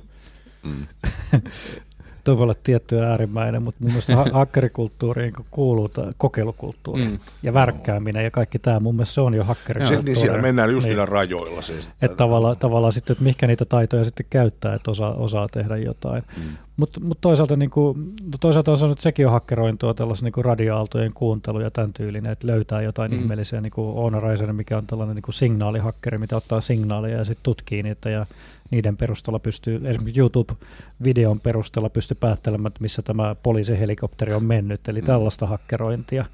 Mm. 0.62 0.86
Tuo 2.24 2.36
voi 2.36 2.42
olla 2.42 2.54
tietty 2.62 2.98
äärimmäinen, 3.00 3.62
mutta 3.62 3.84
mun 3.84 3.92
mielestä 3.92 4.16
hakkerikulttuuriin 4.32 5.32
kuuluu 5.50 5.90
kokeilukulttuuri 6.18 7.04
mm. 7.04 7.18
ja 7.42 7.54
värkkääminen 7.54 8.24
ja 8.24 8.30
kaikki 8.30 8.58
tämä. 8.58 8.80
Mun 8.80 8.94
mielestä 8.94 9.14
se 9.14 9.20
on 9.20 9.34
jo 9.34 9.44
hakkerikulttuuri. 9.44 10.04
Niin 10.04 10.16
siellä 10.16 10.42
mennään 10.42 10.70
just 10.70 10.86
niin. 10.86 11.08
rajoilla. 11.08 11.62
Siis. 11.62 11.92
Että 12.02 12.16
tavallaan, 12.16 12.56
tavallaan 12.56 12.92
sitten, 12.92 13.14
että 13.14 13.24
mihinkä 13.24 13.46
niitä 13.46 13.64
taitoja 13.64 14.04
sitten 14.04 14.26
käyttää, 14.30 14.74
että 14.74 14.90
osaa, 14.90 15.14
osaa 15.14 15.48
tehdä 15.48 15.76
jotain. 15.76 16.22
Mm. 16.36 16.42
Mutta 16.76 17.00
mut 17.00 17.18
toisaalta, 17.20 17.56
niin 17.56 17.70
kuin, 17.70 17.98
no 18.24 18.38
toisaalta 18.40 18.70
on 18.70 18.76
sanonut, 18.76 18.98
että 18.98 19.02
sekin 19.02 19.26
on 19.26 19.32
hakkerointua 19.32 19.94
tällaisen 19.94 20.32
niin 20.36 20.44
radioaaltojen 20.44 21.12
kuuntelu 21.12 21.60
ja 21.60 21.70
tämän 21.70 21.92
tyylinen, 21.92 22.32
että 22.32 22.46
löytää 22.46 22.82
jotain 22.82 23.12
mm. 23.12 23.18
ihmeellisiä, 23.18 23.60
niin 23.60 23.72
kuin 23.72 23.98
Oona 23.98 24.20
Raisen, 24.20 24.56
mikä 24.56 24.76
on 24.76 24.86
tällainen 24.86 25.14
niin 25.14 25.22
kuin 25.22 25.34
signaalihakkeri, 25.34 26.18
mitä 26.18 26.36
ottaa 26.36 26.60
signaaleja 26.60 27.18
ja 27.18 27.24
sitten 27.24 27.42
tutkii 27.42 27.82
niitä 27.82 28.10
ja 28.10 28.26
niiden 28.70 28.96
perusteella 28.96 29.38
pystyy, 29.38 29.80
esimerkiksi 29.84 30.20
YouTube-videon 30.20 31.40
perusteella 31.40 31.90
pystyy 31.90 32.16
päättelemään, 32.20 32.66
että 32.66 32.82
missä 32.82 33.02
tämä 33.02 33.36
poliisihelikopteri 33.42 34.34
on 34.34 34.44
mennyt, 34.44 34.88
eli 34.88 35.00
mm. 35.00 35.06
tällaista 35.06 35.46
hakkerointia. 35.46 36.24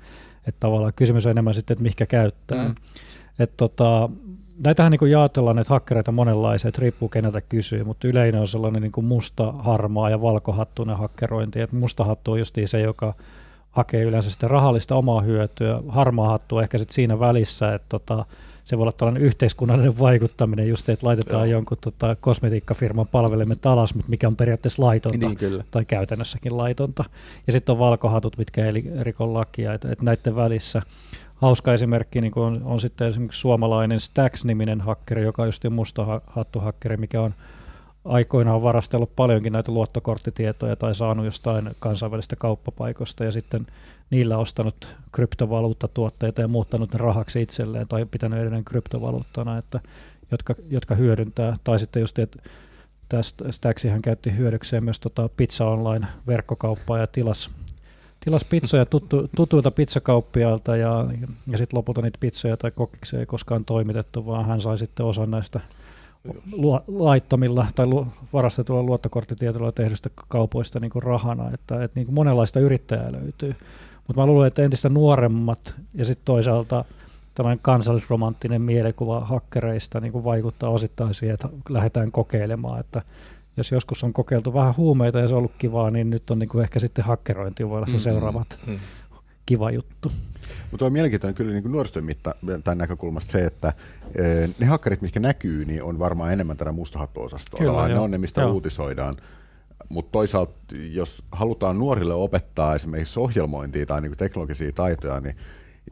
Että 0.46 0.60
tavallaan 0.60 0.92
kysymys 0.96 1.26
on 1.26 1.30
enemmän 1.30 1.54
sitten, 1.54 1.74
että 1.74 1.82
mihinkä 1.82 2.06
käyttää. 2.06 2.68
Mm. 2.68 2.74
Että 3.38 3.56
tota, 3.56 4.08
näitähän 4.64 4.92
niin 4.92 5.10
jaotellaan 5.10 5.56
näitä 5.56 5.74
hakkereita 5.74 6.12
monenlaisia, 6.12 6.68
että 6.68 6.82
riippuu 6.82 7.08
keneltä 7.08 7.40
kysyy, 7.40 7.84
mutta 7.84 8.08
yleinen 8.08 8.40
on 8.40 8.46
sellainen 8.48 8.82
niin 8.82 9.04
musta, 9.04 9.52
harmaa 9.52 10.10
ja 10.10 10.20
valkohattuinen 10.20 10.96
hakkerointi. 10.96 11.60
Että 11.60 11.76
musta 11.76 12.04
hattu 12.04 12.32
on 12.32 12.38
justiin 12.38 12.68
se, 12.68 12.80
joka 12.80 13.14
hakee 13.70 14.02
yleensä 14.02 14.30
sitten 14.30 14.50
rahallista 14.50 14.94
omaa 14.94 15.20
hyötyä. 15.20 15.80
Harmaa 15.88 16.28
hattu 16.28 16.56
on 16.56 16.62
ehkä 16.62 16.78
sitten 16.78 16.94
siinä 16.94 17.20
välissä, 17.20 17.74
että 17.74 17.86
tota, 17.88 18.26
se 18.64 18.78
voi 18.78 18.82
olla 18.82 18.92
tällainen 18.92 19.22
yhteiskunnallinen 19.22 19.98
vaikuttaminen, 19.98 20.68
just 20.68 20.88
että 20.88 21.06
laitetaan 21.06 21.48
Joo. 21.48 21.56
jonkun 21.58 21.78
tota, 21.80 22.16
kosmetiikkafirman 22.20 23.06
palvelimet 23.06 23.66
alas, 23.66 23.94
mutta 23.94 24.10
mikä 24.10 24.28
on 24.28 24.36
periaatteessa 24.36 24.82
laitonta 24.82 25.26
niin, 25.28 25.38
kyllä. 25.38 25.64
tai 25.70 25.84
käytännössäkin 25.84 26.56
laitonta. 26.56 27.04
Ja 27.46 27.52
sitten 27.52 27.72
on 27.72 27.78
valkohatut, 27.78 28.38
mitkä 28.38 28.66
ei 28.66 28.72
rikon 29.00 29.34
lakia, 29.34 29.74
että, 29.74 29.92
että 29.92 30.04
näiden 30.04 30.36
välissä 30.36 30.82
hauska 31.34 31.72
esimerkki 31.72 32.20
niin 32.20 32.32
on, 32.36 32.60
on 32.64 32.80
sitten 32.80 33.08
esimerkiksi 33.08 33.40
suomalainen 33.40 34.00
Stax-niminen 34.00 34.80
hakkeri, 34.80 35.22
joka 35.22 35.42
on 35.42 35.48
just 35.48 35.64
musta 35.70 36.20
hattuhakkeri, 36.26 36.96
mikä 36.96 37.20
on 37.20 37.34
aikoinaan 38.04 38.62
varastellut 38.62 39.16
paljonkin 39.16 39.52
näitä 39.52 39.72
luottokorttitietoja 39.72 40.76
tai 40.76 40.94
saanut 40.94 41.24
jostain 41.24 41.70
kansainvälistä 41.80 42.36
kauppapaikosta 42.36 43.24
ja 43.24 43.32
sitten 43.32 43.66
niillä 44.10 44.38
ostanut 44.38 44.96
kryptovaluuttatuotteita 45.12 46.40
ja 46.40 46.48
muuttanut 46.48 46.92
ne 46.92 46.98
rahaksi 46.98 47.42
itselleen 47.42 47.88
tai 47.88 48.06
pitänyt 48.10 48.38
edelleen 48.38 48.64
kryptovaluuttana, 48.64 49.58
että, 49.58 49.80
jotka, 50.30 50.54
jotka 50.70 50.94
hyödyntää. 50.94 51.56
Tai 51.64 51.78
sitten 51.78 52.00
just, 52.00 52.18
että 52.18 52.42
tästä 53.08 53.90
hän 53.90 54.02
käytti 54.02 54.36
hyödykseen 54.36 54.84
myös 54.84 55.00
tota 55.00 55.28
Pizza 55.36 55.66
Online 55.66 56.06
verkkokauppaa 56.26 56.98
ja 56.98 57.06
tilas 57.06 57.50
tilas 58.24 58.44
pizzoja 58.44 58.86
tuttu, 58.86 59.28
tutuilta 59.36 59.70
pizzakauppiailta 59.70 60.76
ja, 60.76 61.06
ja 61.46 61.58
sitten 61.58 61.76
lopulta 61.78 62.02
niitä 62.02 62.18
pizzoja 62.20 62.56
tai 62.56 62.70
kokiksi 62.70 63.16
ei 63.16 63.26
koskaan 63.26 63.64
toimitettu, 63.64 64.26
vaan 64.26 64.46
hän 64.46 64.60
sai 64.60 64.78
sitten 64.78 65.06
osan 65.06 65.30
näistä 65.30 65.60
lu- 66.52 66.80
laittomilla 66.88 67.66
tai 67.74 67.86
lu- 67.86 68.06
varastetulla 68.32 68.82
luottokorttitietoilla 68.82 69.72
tehdystä 69.72 70.10
kaupoista 70.28 70.80
niin 70.80 70.90
kuin 70.90 71.02
rahana, 71.02 71.50
että, 71.54 71.84
että 71.84 72.00
niin 72.00 72.06
kuin 72.06 72.14
monenlaista 72.14 72.60
yrittäjää 72.60 73.12
löytyy. 73.12 73.56
Mutta 74.06 74.20
mä 74.20 74.26
luulen, 74.26 74.46
että 74.48 74.62
entistä 74.62 74.88
nuoremmat 74.88 75.74
ja 75.94 76.04
sitten 76.04 76.24
toisaalta 76.24 76.84
tällainen 77.34 77.62
kansallisromanttinen 77.62 78.62
mielikuva 78.62 79.20
hakkereista 79.20 80.00
niin 80.00 80.12
kuin 80.12 80.24
vaikuttaa 80.24 80.70
osittain 80.70 81.14
siihen, 81.14 81.34
että 81.34 81.48
lähdetään 81.68 82.12
kokeilemaan, 82.12 82.80
että 82.80 83.02
jos 83.56 83.72
joskus 83.72 84.04
on 84.04 84.12
kokeiltu 84.12 84.54
vähän 84.54 84.76
huumeita 84.76 85.18
ja 85.18 85.28
se 85.28 85.34
on 85.34 85.38
ollut 85.38 85.54
kivaa, 85.58 85.90
niin 85.90 86.10
nyt 86.10 86.30
on 86.30 86.38
niin 86.38 86.48
kuin 86.48 86.62
ehkä 86.62 86.78
sitten 86.78 87.04
hakkerointi 87.04 87.68
voi 87.68 87.76
olla 87.76 87.86
se 87.86 87.92
mm-hmm. 87.92 88.02
seuraavat 88.02 88.58
mm-hmm. 88.66 88.80
kiva 89.46 89.70
juttu. 89.70 90.12
Mutta 90.70 90.86
on 90.86 90.92
mielenkiintoinen 90.92 91.34
kyllä 91.34 91.52
niin 91.52 91.72
nuorisotyön 91.72 92.04
mitta 92.04 92.34
tämän 92.64 92.78
näkökulmasta 92.78 93.32
se, 93.32 93.44
että 93.44 93.72
e, 94.14 94.22
ne 94.58 94.66
hakkerit, 94.66 95.02
mitkä 95.02 95.20
näkyy, 95.20 95.64
niin 95.64 95.82
on 95.82 95.98
varmaan 95.98 96.32
enemmän 96.32 96.56
tätä 96.56 96.72
mustahattuosastoa. 96.72 97.88
Ne 97.88 97.98
on 97.98 98.10
ne, 98.10 98.18
mistä 98.18 98.40
joo. 98.40 98.52
uutisoidaan. 98.52 99.16
Mutta 99.88 100.12
toisaalta, 100.12 100.52
jos 100.92 101.22
halutaan 101.32 101.78
nuorille 101.78 102.14
opettaa 102.14 102.74
esimerkiksi 102.74 103.20
ohjelmointia 103.20 103.86
tai 103.86 104.00
niin 104.00 104.16
teknologisia 104.16 104.72
taitoja, 104.72 105.20
niin 105.20 105.36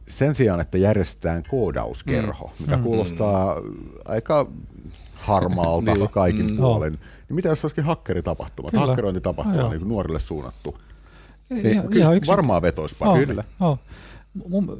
sen 0.07 0.35
sijaan, 0.35 0.59
että 0.59 0.77
järjestetään 0.77 1.43
koodauskerho, 1.49 2.45
mm. 2.47 2.65
mikä 2.65 2.77
mm. 2.77 2.83
kuulostaa 2.83 3.55
aika 4.05 4.47
harmaalta 5.13 5.93
niin. 5.93 6.09
kaikin 6.09 6.51
mm. 6.51 6.57
puolin, 6.57 6.91
niin 6.91 7.35
mitä 7.35 7.49
jos 7.49 7.65
olisikin 7.65 7.83
hakkeritapahtumat, 7.83 8.73
hakkerointitapahtuma 8.73 9.69
niin 9.69 9.87
nuorille 9.87 10.19
suunnattu? 10.19 10.77
Niin, 11.49 11.87
kyllä 11.87 12.09
varmaan 12.27 12.61
vetoisi 12.61 12.95
paljon. 12.99 13.27
Kyllä. 13.27 13.43
Oh 13.59 13.79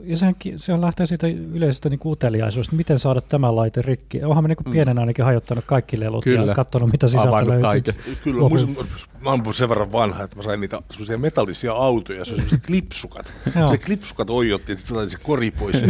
ja 0.03 0.18
sehän, 0.18 0.36
sehän 0.58 0.82
lähtee 0.82 1.06
siitä 1.06 1.27
yleisestä 1.27 1.89
niin 1.89 2.00
uteliaisuudesta, 2.06 2.75
miten 2.75 3.00
saada 3.00 3.22
tämä 3.22 3.56
laite 3.56 3.82
rikki. 3.82 4.24
Onhan 4.24 4.44
me 4.44 4.48
niin 4.48 4.74
pienen 4.74 5.00
ainakin 5.00 5.25
hajottanut 5.25 5.65
kaikki 5.65 6.00
lelut 6.00 6.24
Kyllä. 6.24 6.46
ja 6.46 6.56
katsonut, 6.56 6.91
mitä 6.91 7.08
sisältä 7.08 7.48
löytyy. 7.48 7.62
Kaiken. 7.62 7.96
Kyllä, 8.24 8.41
Lopu. 8.41 8.56
muistan, 8.56 8.86
mä 9.21 9.29
olen 9.29 9.53
sen 9.53 9.69
verran 9.69 9.91
vanha, 9.91 10.23
että 10.23 10.35
mä 10.35 10.43
sain 10.43 10.61
niitä 10.61 10.81
semmoisia 10.91 11.17
metallisia 11.17 11.73
autoja, 11.73 12.25
se 12.25 12.33
on 12.33 12.41
klipsukat. 12.67 13.33
se 13.69 13.77
klipsukat 13.77 14.29
oijotti 14.29 14.71
ja 14.71 14.75
sitten 14.75 15.09
se 15.09 15.17
kori 15.23 15.51
pois 15.51 15.81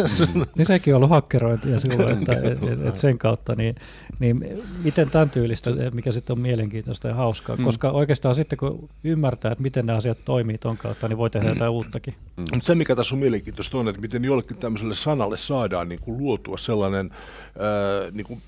niin 0.56 0.66
sekin 0.66 0.94
on 0.94 0.96
ollut 0.96 1.10
hakkerointia 1.10 1.78
silloin, 1.78 2.18
että 2.18 2.32
et, 2.32 2.62
et, 2.62 2.86
et 2.86 2.96
sen 2.96 3.18
kautta, 3.18 3.54
niin, 3.54 3.74
niin 4.18 4.64
miten 4.84 5.10
tämän 5.10 5.30
tyylistä, 5.30 5.70
mikä 5.92 6.12
sitten 6.12 6.34
on 6.34 6.40
mielenkiintoista 6.40 7.08
ja 7.08 7.14
hauskaa, 7.14 7.56
mm. 7.56 7.64
koska 7.64 7.90
oikeastaan 7.90 8.34
sitten 8.34 8.58
kun 8.58 8.88
ymmärtää, 9.04 9.52
että 9.52 9.62
miten 9.62 9.86
nämä 9.86 9.96
asiat 9.96 10.18
toimii 10.24 10.58
ton 10.58 10.76
kautta, 10.76 11.08
niin 11.08 11.18
voi 11.18 11.30
tehdä 11.30 11.48
jotain 11.48 11.70
uuttakin. 11.70 12.14
Mm. 12.36 12.44
Se, 12.62 12.74
mikä 12.74 12.96
tässä 12.96 13.14
on 13.14 13.18
mielenkiintoista 13.18 13.78
on, 13.78 13.88
että 13.88 14.00
miten 14.00 14.24
jollekin 14.24 14.56
tämmöiselle 14.56 14.94
sanalle 14.94 15.36
saadaan 15.36 15.88
niin 15.88 16.00
kuin 16.00 16.18
luotua 16.18 16.56
sellainen 16.58 17.10
ää, 17.58 18.10
niin 18.10 18.26
kuin, 18.26 18.42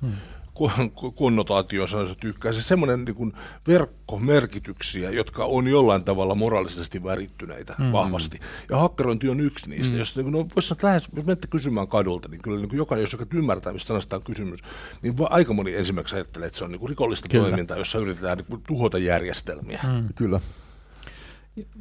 hmm 0.00 0.12
konnotaatio, 1.14 1.86
se 1.86 1.96
tykkää, 2.20 2.52
se 2.52 2.62
semmoinen 2.62 3.04
niin 3.04 3.32
verkkomerkityksiä, 3.68 5.10
jotka 5.10 5.44
on 5.44 5.68
jollain 5.68 6.04
tavalla 6.04 6.34
moraalisesti 6.34 7.04
värittyneitä 7.04 7.74
mm. 7.78 7.92
vahvasti. 7.92 8.40
Ja 8.70 8.76
hakkerointi 8.76 9.28
on 9.28 9.40
yksi 9.40 9.70
niistä. 9.70 9.92
Mm. 9.92 9.98
Jos, 9.98 10.16
niin 10.16 10.32
no, 10.32 10.38
vois 10.38 10.74
lähes, 10.82 11.08
jos 11.16 11.26
menette 11.26 11.46
kysymään 11.46 11.88
kadulta, 11.88 12.28
niin 12.28 12.42
kyllä 12.42 12.58
niin 12.58 12.68
kuin 12.68 12.78
jokainen, 12.78 13.02
jos 13.02 13.12
joka 13.12 13.26
ymmärtää, 13.34 13.72
mistä 13.72 13.88
sanasta 13.88 14.16
on 14.16 14.22
kysymys, 14.22 14.60
niin 15.02 15.14
aika 15.30 15.52
moni 15.52 15.74
ensimmäiseksi 15.74 16.14
ajattelee, 16.14 16.46
että 16.46 16.58
se 16.58 16.64
on 16.64 16.70
niin 16.70 16.80
kuin 16.80 16.90
rikollista 16.90 17.28
kyllä. 17.28 17.44
toimintaa, 17.44 17.76
jossa 17.76 17.98
yritetään 17.98 18.38
niin 18.38 18.46
kuin 18.46 18.62
tuhota 18.68 18.98
järjestelmiä. 18.98 19.80
Mm. 19.92 20.08
Kyllä 20.14 20.40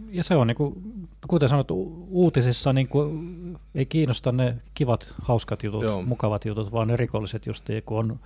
ja 0.10 0.24
se 0.24 0.36
on, 0.36 0.48
niin 0.48 0.58
kuin, 0.58 0.76
kuten 1.28 1.50
sanottu, 1.50 2.08
uutisissa 2.10 2.74
niin 2.74 2.88
kuin, 2.88 3.58
ei 3.76 3.86
kiinnosta 3.86 4.32
ne 4.32 4.58
kivat, 4.74 5.14
hauskat 5.22 5.64
jutut, 5.64 5.84
Joo. 5.84 6.02
mukavat 6.02 6.46
jutut, 6.46 6.72
vaan 6.72 6.88
ne 6.88 6.98
rikolliset 6.98 7.46
just, 7.46 7.66
kun 7.86 8.00
on, 8.00 8.20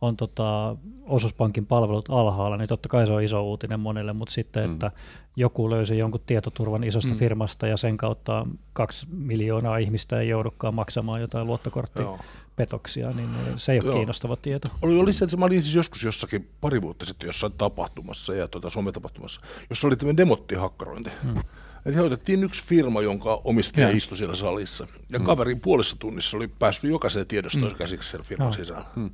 on 0.00 0.16
tota, 0.16 0.76
osuuspankin 1.06 1.66
palvelut 1.66 2.08
alhaalla, 2.08 2.56
niin 2.56 2.68
totta 2.68 2.88
kai 2.88 3.06
se 3.06 3.12
on 3.12 3.22
iso 3.22 3.42
uutinen 3.42 3.80
monille, 3.80 4.12
mutta 4.12 4.34
sitten, 4.34 4.66
mm. 4.66 4.72
että 4.72 4.90
joku 5.36 5.70
löysi 5.70 5.98
jonkun 5.98 6.20
tietoturvan 6.26 6.84
isosta 6.84 7.12
mm. 7.12 7.18
firmasta 7.18 7.66
ja 7.66 7.76
sen 7.76 7.96
kautta 7.96 8.46
kaksi 8.72 9.06
miljoonaa 9.10 9.78
ihmistä 9.78 10.20
ei 10.20 10.28
joudukaan 10.28 10.74
maksamaan 10.74 11.20
jotain 11.20 11.46
luottokorttia. 11.46 12.02
Joo 12.02 12.18
petoksia, 12.58 13.10
niin 13.10 13.28
se 13.56 13.72
ei 13.72 13.78
ole 13.78 13.86
Joo. 13.86 13.94
kiinnostava 13.94 14.36
tieto. 14.36 14.68
Oli, 14.82 14.98
oli 14.98 15.12
se, 15.12 15.24
että 15.24 15.36
mä 15.36 15.44
olin 15.44 15.62
siis 15.62 15.74
joskus 15.74 16.02
jossakin 16.02 16.50
pari 16.60 16.82
vuotta 16.82 17.06
sitten 17.06 17.26
jossain 17.26 17.52
tapahtumassa, 17.52 18.34
ja 18.34 18.48
tuota, 18.48 18.68
tapahtumassa, 18.92 19.40
jossa 19.70 19.86
oli 19.86 19.96
tämmöinen 19.96 20.16
demottihakkarointi. 20.16 21.10
Hmm. 21.22 21.42
Eli 21.86 21.98
otettiin 21.98 22.44
yksi 22.44 22.64
firma, 22.64 23.02
jonka 23.02 23.40
omistaja 23.44 23.88
ja. 23.88 23.96
istui 23.96 24.16
siellä 24.16 24.34
salissa. 24.34 24.86
Ja 25.08 25.18
hmm. 25.18 25.26
kaverin 25.26 25.60
puolessa 25.60 25.96
tunnissa 25.98 26.36
oli 26.36 26.48
päässyt 26.48 26.90
jokaiseen 26.90 27.26
tiedostoon 27.26 27.68
hmm. 27.68 27.78
käsiksi 27.78 28.10
sen 28.10 28.24
firman 28.24 28.46
no. 28.46 28.52
sisällä. 28.52 28.84
Hmm. 28.94 29.10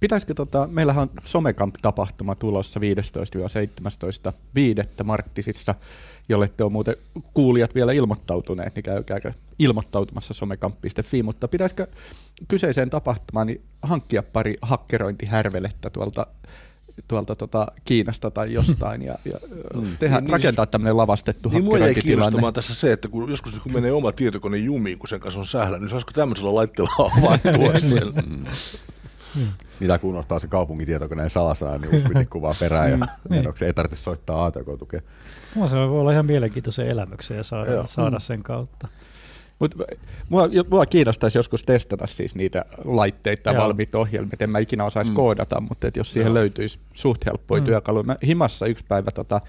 Pitäisikö, 0.00 0.34
tota, 0.34 0.68
meillähän 0.70 1.02
on 1.02 1.10
Somecamp-tapahtuma 1.24 2.34
tulossa 2.34 2.80
15-17.5. 2.80 5.04
Marttisissa 5.04 5.74
jolle 6.28 6.48
te 6.48 6.64
on 6.64 6.72
muuten 6.72 6.96
kuulijat 7.34 7.74
vielä 7.74 7.92
ilmoittautuneet, 7.92 8.74
niin 8.74 8.82
käykääkö 8.82 9.32
ilmoittautumassa 9.58 10.34
somekamp.fi, 10.34 11.22
mutta 11.22 11.48
pitäisikö 11.48 11.86
kyseiseen 12.48 12.90
tapahtumaan 12.90 13.46
niin 13.46 13.62
hankkia 13.82 14.22
pari 14.22 14.56
hakkerointihärvelettä 14.62 15.90
tuolta 15.90 16.26
tuolta 17.08 17.36
tota 17.36 17.66
Kiinasta 17.84 18.30
tai 18.30 18.52
jostain 18.52 19.02
ja, 19.02 19.18
ja 19.24 19.38
mm. 19.74 19.96
tehdä, 19.98 20.20
niin, 20.20 20.30
rakentaa 20.30 20.64
niin, 20.64 20.70
tämmöinen 20.70 20.96
lavastettu 20.96 21.48
niin 21.48 21.64
hakkerointitilanne. 21.64 22.52
Tässä 22.52 22.74
se, 22.74 22.92
että 22.92 23.08
kun 23.08 23.30
joskus 23.30 23.60
kun 23.60 23.72
menee 23.72 23.92
oma 23.92 24.12
tietokone 24.12 24.56
jumiin, 24.56 24.98
kun 24.98 25.08
sen 25.08 25.20
kanssa 25.20 25.40
on 25.40 25.46
sählä, 25.46 25.78
niin 25.78 25.88
saisiko 25.88 26.12
tämmöisellä 26.12 26.54
laitteella 26.54 26.92
avaintua 27.18 27.78
sen? 27.78 28.12
Mm. 29.34 29.48
Mitä 29.80 29.98
kun 29.98 30.10
unohtaa 30.10 30.38
se 30.38 30.48
kaupungin 30.48 30.86
tietokoneen 30.86 31.30
salasana, 31.30 31.78
niin 31.78 31.96
usviti 31.96 32.26
kuvaa 32.26 32.54
perään 32.60 32.90
ja 32.90 32.96
mm. 32.96 33.06
niin. 33.30 33.44
ei 33.66 33.72
tarvitse 33.72 34.02
soittaa 34.02 34.44
ATK-tukea. 34.44 35.00
No, 35.56 35.68
se 35.68 35.76
voi 35.76 36.00
olla 36.00 36.12
ihan 36.12 36.26
mielenkiintoisen 36.26 36.88
elämyksen 36.88 37.36
ja 37.36 37.42
saada, 37.42 37.86
saada 37.86 38.16
mm. 38.16 38.20
sen 38.20 38.42
kautta. 38.42 38.88
Mut 39.58 39.74
mua, 40.28 40.48
mua 40.70 40.86
kiinnostaisi 40.86 41.38
joskus 41.38 41.64
testata 41.64 42.06
siis 42.06 42.34
niitä 42.34 42.64
laitteita 42.84 43.54
valmiita 43.54 43.98
ohjelmia. 43.98 44.36
En 44.40 44.50
mä 44.50 44.58
ikinä 44.58 44.84
osaisi 44.84 45.10
mm. 45.10 45.14
koodata, 45.14 45.60
mutta 45.60 45.86
et 45.88 45.96
jos 45.96 46.12
siihen 46.12 46.26
Joo. 46.26 46.34
löytyisi 46.34 46.78
suht 46.94 47.26
helppoja 47.26 47.60
mm. 47.60 47.66
työkaluja. 47.66 48.02
Mä 48.02 48.16
himassa 48.26 48.66
yksi 48.66 48.84
päivä 48.88 49.10
tota, 49.10 49.40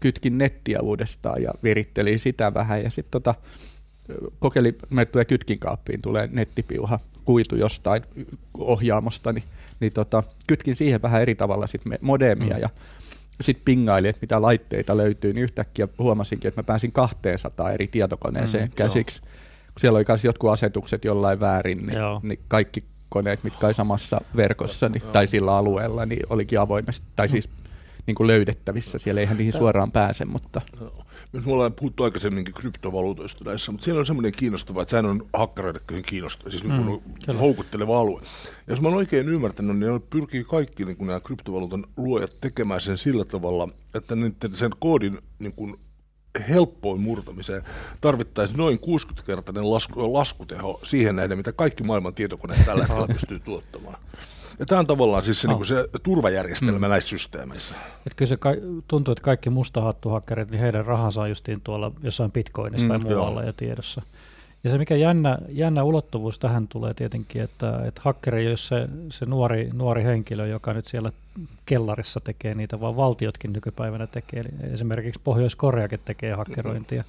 kytkin 0.00 0.38
nettiä 0.38 0.80
uudestaan 0.80 1.42
ja 1.42 1.50
virittelin 1.62 2.20
sitä 2.20 2.54
vähän 2.54 2.84
ja 2.84 2.90
sitten 2.90 3.10
tota, 3.10 3.34
kokeilin, 4.38 4.78
me 4.90 5.04
tulee 5.04 5.24
kytkin 5.24 5.58
kaappiin, 5.58 6.02
tulee 6.02 6.28
nettipiuha, 6.32 6.98
kuitu 7.24 7.56
jostain 7.56 8.02
ohjaamosta, 8.58 9.32
niin, 9.32 9.44
niin 9.80 9.92
tota, 9.92 10.22
kytkin 10.46 10.76
siihen 10.76 11.02
vähän 11.02 11.22
eri 11.22 11.34
tavalla 11.34 11.66
sit 11.66 11.82
modemia 12.00 12.54
mm. 12.54 12.60
ja 12.60 12.68
sitten 13.40 13.64
pingailin, 13.64 14.10
että 14.10 14.20
mitä 14.20 14.42
laitteita 14.42 14.96
löytyy, 14.96 15.32
niin 15.32 15.42
yhtäkkiä 15.42 15.88
huomasinkin, 15.98 16.48
että 16.48 16.58
mä 16.58 16.64
pääsin 16.64 16.92
200 16.92 17.70
eri 17.70 17.86
tietokoneeseen 17.86 18.68
mm, 18.68 18.74
käsiksi. 18.74 19.20
Joo. 19.24 19.32
Kun 19.66 19.80
siellä 19.80 19.96
oli 19.96 20.04
myös 20.08 20.24
jotkut 20.24 20.50
asetukset 20.50 21.04
jollain 21.04 21.40
väärin, 21.40 21.86
niin, 21.86 21.98
niin 22.22 22.40
kaikki 22.48 22.84
koneet, 23.08 23.44
mitkä 23.44 23.66
oli 23.66 23.74
samassa 23.74 24.20
verkossa 24.36 24.88
niin, 24.88 25.02
tai 25.02 25.26
sillä 25.26 25.56
alueella, 25.56 26.06
niin 26.06 26.26
olikin 26.30 26.60
avoimesti, 26.60 27.06
tai 27.16 27.28
siis 27.28 27.48
niin 28.06 28.14
kuin 28.14 28.26
löydettävissä. 28.26 28.98
Siellä 28.98 29.20
eihän 29.20 29.36
niihin 29.36 29.52
suoraan 29.52 29.92
pääse, 29.92 30.24
mutta... 30.24 30.60
Myös 31.32 31.46
me 31.46 31.52
ollaan 31.52 31.72
puhuttu 31.72 32.04
aikaisemminkin 32.04 32.54
kryptovaluutoista 32.54 33.44
näissä, 33.44 33.72
mutta 33.72 33.84
siellä 33.84 33.98
on 33.98 34.06
semmoinen 34.06 34.32
kiinnostava, 34.32 34.82
että 34.82 34.90
sehän 34.90 35.06
on 35.06 35.28
hakkereillekin 35.32 36.02
kiinnostava, 36.02 36.50
siis 36.50 36.64
niin 36.64 36.82
mm, 36.82 37.00
niin 37.26 37.38
houkutteleva 37.38 38.00
alue. 38.00 38.20
Ja 38.66 38.72
jos 38.72 38.80
mä 38.80 38.88
oon 38.88 38.96
oikein 38.96 39.28
ymmärtänyt, 39.28 39.78
niin 39.78 39.92
ne 39.92 40.00
pyrkii 40.10 40.44
kaikki 40.44 40.84
niin 40.84 40.96
kuin 40.96 41.06
nämä 41.06 41.20
kryptovaluutan 41.20 41.86
luojat 41.96 42.36
tekemään 42.40 42.80
sen 42.80 42.98
sillä 42.98 43.24
tavalla, 43.24 43.68
että 43.94 44.14
sen 44.52 44.70
koodin 44.78 45.18
niin 45.38 45.52
kuin 45.52 45.76
helppoin 46.48 47.00
murtamiseen 47.00 47.62
tarvittaisiin 48.00 48.58
noin 48.58 48.78
60-kertainen 48.78 49.70
lasku, 49.70 50.12
laskuteho 50.12 50.80
siihen 50.82 51.16
nähden, 51.16 51.38
mitä 51.38 51.52
kaikki 51.52 51.84
maailman 51.84 52.14
tietokoneet 52.14 52.64
tällä 52.64 52.82
hetkellä 52.86 53.08
pystyy 53.08 53.40
tuottamaan. 53.40 53.98
Ja 54.58 54.66
tämä 54.66 54.78
on 54.78 54.86
tavallaan 54.86 55.22
siis 55.22 55.40
se, 55.40 55.48
no. 55.48 55.56
niin 55.56 55.66
se 55.66 55.88
turvajärjestelmä 56.02 56.86
mm. 56.86 56.90
näissä 56.90 57.10
systeemeissä. 57.10 57.74
Et 58.06 58.14
kyllä 58.14 58.28
se 58.28 58.36
ka- 58.36 58.54
tuntuu, 58.88 59.12
että 59.12 59.22
kaikki 59.22 59.50
mustahattuhakkerit, 59.50 60.50
niin 60.50 60.60
heidän 60.60 60.86
rahansa 60.86 61.22
on 61.22 61.28
justiin 61.28 61.60
tuolla 61.60 61.92
jossain 62.02 62.32
bitcoinissa 62.32 62.88
mm, 62.88 62.88
tai 62.88 62.98
muualla 62.98 63.40
joo. 63.40 63.46
ja 63.46 63.52
tiedossa. 63.52 64.02
Ja 64.64 64.70
se 64.70 64.78
mikä 64.78 64.96
jännä, 64.96 65.38
jännä 65.48 65.82
ulottuvuus 65.82 66.38
tähän 66.38 66.68
tulee 66.68 66.94
tietenkin, 66.94 67.42
että, 67.42 67.82
että 67.84 68.00
hakkeri 68.04 68.40
ei 68.40 68.48
ole 68.48 68.56
se, 68.56 68.88
se 69.10 69.26
nuori, 69.26 69.70
nuori 69.72 70.04
henkilö, 70.04 70.46
joka 70.46 70.72
nyt 70.72 70.84
siellä 70.84 71.10
kellarissa 71.66 72.20
tekee 72.24 72.54
niitä, 72.54 72.80
vaan 72.80 72.96
valtiotkin 72.96 73.52
nykypäivänä 73.52 74.06
tekee. 74.06 74.40
Eli 74.40 74.72
esimerkiksi 74.72 75.20
Pohjois-Koreakin 75.24 76.00
tekee 76.04 76.34
hakkerointia. 76.34 77.04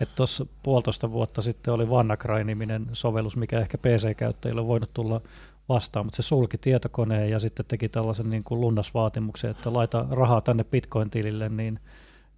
Että 0.00 0.14
tuossa 0.16 0.46
puolitoista 0.62 1.10
vuotta 1.10 1.42
sitten 1.42 1.74
oli 1.74 1.84
WannaCry-niminen 1.84 2.86
sovellus, 2.92 3.36
mikä 3.36 3.60
ehkä 3.60 3.78
PC-käyttäjille 3.78 4.60
on 4.60 4.66
voinut 4.66 4.90
tulla 4.94 5.20
vastaan, 5.68 6.06
mutta 6.06 6.16
se 6.16 6.22
sulki 6.22 6.58
tietokoneen 6.58 7.30
ja 7.30 7.38
sitten 7.38 7.66
teki 7.68 7.88
tällaisen 7.88 8.30
niin 8.30 8.44
kuin 8.44 8.60
lunnasvaatimuksen, 8.60 9.50
että 9.50 9.72
laita 9.72 10.06
rahaa 10.10 10.40
tänne 10.40 10.64
Bitcoin-tilille, 10.64 11.48
niin 11.48 11.80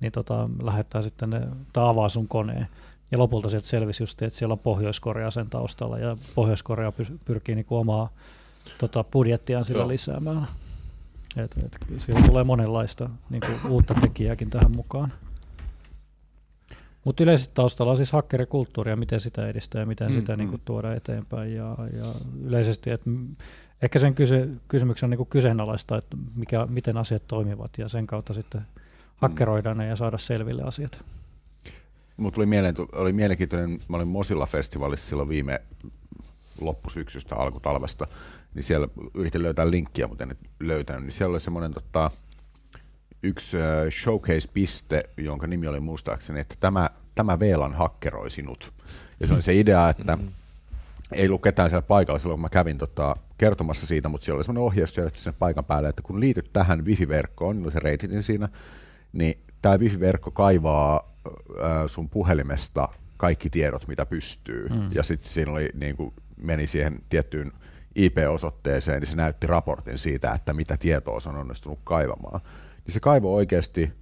niin 0.01 0.13
tota, 0.13 0.49
lähettää 0.63 1.03
sitten 1.03 1.31
ne, 1.31 1.41
tai 1.73 1.89
avaa 1.89 2.09
sun 2.09 2.29
koneen. 2.29 2.69
Ja 3.11 3.19
lopulta 3.19 3.49
sieltä 3.49 3.69
selvisi 3.69 4.03
just, 4.03 4.23
että 4.23 4.39
siellä 4.39 4.53
on 4.53 4.59
Pohjois-Korea 4.59 5.31
sen 5.31 5.51
taustalla, 5.51 5.99
ja 5.99 6.17
Pohjois-Korea 6.35 6.93
pyrkii 7.25 7.55
niin 7.55 7.67
omaa 7.71 8.11
tota, 8.79 9.05
budjettiaan 9.05 9.65
sillä 9.65 9.81
Joo. 9.81 9.89
lisäämään. 9.89 10.49
Et, 11.37 11.57
et, 11.65 11.79
siellä 11.99 12.23
tulee 12.27 12.45
monenlaista 12.45 13.11
niin 13.31 13.41
kuin, 13.41 13.73
uutta 13.73 13.95
tekijääkin 13.95 14.51
tähän 14.51 14.77
mukaan. 14.77 15.13
Mutta 17.05 17.23
yleisesti 17.23 17.55
taustalla 17.55 17.91
on 17.91 17.97
siis 17.97 18.13
hakkerikulttuuria, 18.13 18.97
miten 18.97 19.21
sitä 19.21 19.49
edistää 19.49 19.81
ja 19.81 19.87
miten 19.87 20.09
mm, 20.09 20.15
sitä 20.15 20.33
mm. 20.33 20.39
Niin 20.39 20.49
kuin, 20.49 20.63
tuoda 20.65 20.95
eteenpäin. 20.95 21.55
Ja, 21.55 21.77
ja 21.97 22.05
yleisesti, 22.45 22.91
että 22.91 23.11
ehkä 23.83 23.99
sen 23.99 24.15
kysy, 24.15 24.61
kysymyksen 24.69 25.07
on 25.07 25.11
niin 25.11 25.17
kuin 25.17 25.29
kyseenalaista, 25.29 25.99
että 25.99 26.17
mikä, 26.35 26.67
miten 26.67 26.97
asiat 26.97 27.23
toimivat 27.27 27.79
ja 27.79 27.89
sen 27.89 28.07
kautta 28.07 28.35
sitten 28.35 28.61
hakkeroidaan 29.17 29.77
mm. 29.77 29.81
ne 29.81 29.87
ja 29.87 29.97
saada 29.97 30.19
selville 30.19 30.63
asiat. 30.63 31.05
Mutta 32.17 32.35
tuli 32.35 32.47
mieleen, 32.47 32.75
oli 32.93 33.13
mielenkiintoinen, 33.13 33.79
mä 33.89 33.97
olin 33.97 34.09
Mosilla-festivaalissa 34.09 35.09
silloin 35.09 35.29
viime 35.29 35.61
loppusyksystä, 36.61 37.37
alkutalvesta, 37.37 38.07
niin 38.55 38.63
siellä 38.63 38.89
yritin 39.15 39.43
löytää 39.43 39.71
linkkiä, 39.71 40.07
mutta 40.07 40.25
en 40.25 40.37
löytänyt, 40.61 41.03
niin 41.03 41.13
siellä 41.13 41.33
oli 41.33 41.41
semmoinen 41.41 41.75
tota, 41.75 42.11
yksi 43.23 43.57
showcase-piste, 44.03 45.11
jonka 45.17 45.47
nimi 45.47 45.67
oli 45.67 45.81
muistaakseni, 45.81 46.41
että 46.41 46.55
tämä, 46.61 46.91
tämä 47.15 47.39
VLAN 47.39 47.75
hakkeroi 47.75 48.31
sinut. 48.31 48.73
Ja 49.21 49.27
se 49.27 49.35
oli 49.35 49.43
se 49.43 49.55
idea, 49.55 49.89
että 49.89 50.17
mm-hmm. 50.17 50.33
ei 51.13 51.27
ollut 51.27 51.43
ketään 51.43 51.71
siellä 51.71 51.83
paikalla 51.83 52.19
silloin, 52.19 52.37
kun 52.37 52.43
mä 52.43 52.49
kävin 52.49 52.79
tota, 52.79 53.17
kertomassa 53.39 53.87
siitä, 53.87 54.09
mutta 54.09 54.25
siellä 54.25 54.37
oli 54.37 54.45
semmoinen 54.45 54.67
ohjeistus 54.67 55.13
sinne 55.17 55.37
paikan 55.39 55.65
päälle, 55.65 55.89
että 55.89 56.03
kun 56.03 56.21
liityt 56.21 56.53
tähän 56.53 56.85
wifi-verkkoon, 56.85 57.57
niin 57.57 57.65
oli 57.65 57.73
se 57.73 57.81
reititin 57.81 58.23
siinä, 58.23 58.49
niin 59.13 59.39
tämä 59.63 59.77
wifi-verkko 59.77 60.31
kaivaa 60.31 61.13
äh, 61.27 61.87
sun 61.87 62.09
puhelimesta 62.09 62.89
kaikki 63.17 63.51
tiedot, 63.51 63.89
mitä 63.89 64.07
pystyy. 64.07 64.69
Mm. 64.69 64.89
Ja 64.93 65.03
sitten 65.03 65.31
siinä 65.31 65.53
oli, 65.53 65.71
niin 65.75 65.97
kuin, 65.97 66.15
meni 66.37 66.67
siihen 66.67 66.99
tiettyyn 67.09 67.53
IP-osoitteeseen, 67.95 69.01
niin 69.01 69.11
se 69.11 69.17
näytti 69.17 69.47
raportin 69.47 69.99
siitä, 69.99 70.33
että 70.33 70.53
mitä 70.53 70.77
tietoa 70.77 71.21
se 71.21 71.29
on 71.29 71.37
onnistunut 71.37 71.79
kaivamaan. 71.85 72.41
Niin 72.87 72.95
se 72.95 73.01
kaivo 73.01 73.35
oikeasti, 73.35 73.93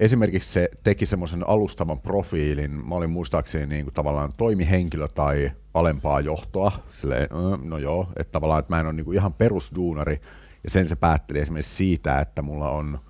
esimerkiksi 0.00 0.52
se 0.52 0.68
teki 0.82 1.06
semmoisen 1.06 1.48
alustavan 1.48 2.00
profiilin, 2.00 2.70
mä 2.70 2.94
olin 2.94 3.10
muistaakseni 3.10 3.66
niin 3.66 3.84
kuin 3.84 3.94
tavallaan 3.94 4.32
toimihenkilö 4.36 5.08
tai 5.08 5.50
alempaa 5.74 6.20
johtoa, 6.20 6.72
silleen, 6.90 7.28
no 7.62 7.78
joo, 7.78 8.12
että 8.16 8.32
tavallaan, 8.32 8.60
että 8.60 8.72
mä 8.72 8.80
en 8.80 8.86
ole 8.86 8.92
niin 8.92 9.04
kuin 9.04 9.16
ihan 9.16 9.32
perusduunari, 9.32 10.20
ja 10.64 10.70
sen 10.70 10.88
se 10.88 10.96
päätteli 10.96 11.38
esimerkiksi 11.38 11.74
siitä, 11.74 12.20
että 12.20 12.42
mulla 12.42 12.70
on– 12.70 12.98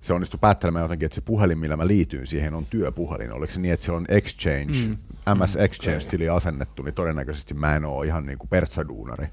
se 0.00 0.12
onnistui 0.12 0.38
päättelemään 0.40 0.84
jotenkin, 0.84 1.06
että 1.06 1.14
se 1.14 1.20
puhelin, 1.20 1.58
millä 1.58 1.76
mä 1.76 1.86
liityin 1.86 2.26
siihen, 2.26 2.54
on 2.54 2.66
työpuhelin. 2.66 3.32
Oliko 3.32 3.52
se 3.52 3.60
niin, 3.60 3.74
että 3.74 3.84
siellä 3.84 3.96
on 3.96 4.06
Exchange, 4.08 4.72
mm. 4.72 4.96
MS 5.38 5.56
mm. 5.56 5.64
Exchange-tili 5.64 6.28
asennettu, 6.28 6.82
niin 6.82 6.94
todennäköisesti 6.94 7.54
mä 7.54 7.76
en 7.76 7.84
ole 7.84 8.06
ihan 8.06 8.26
niin 8.26 8.38
kuin 8.38 8.48
pertsaduunari. 8.48 9.26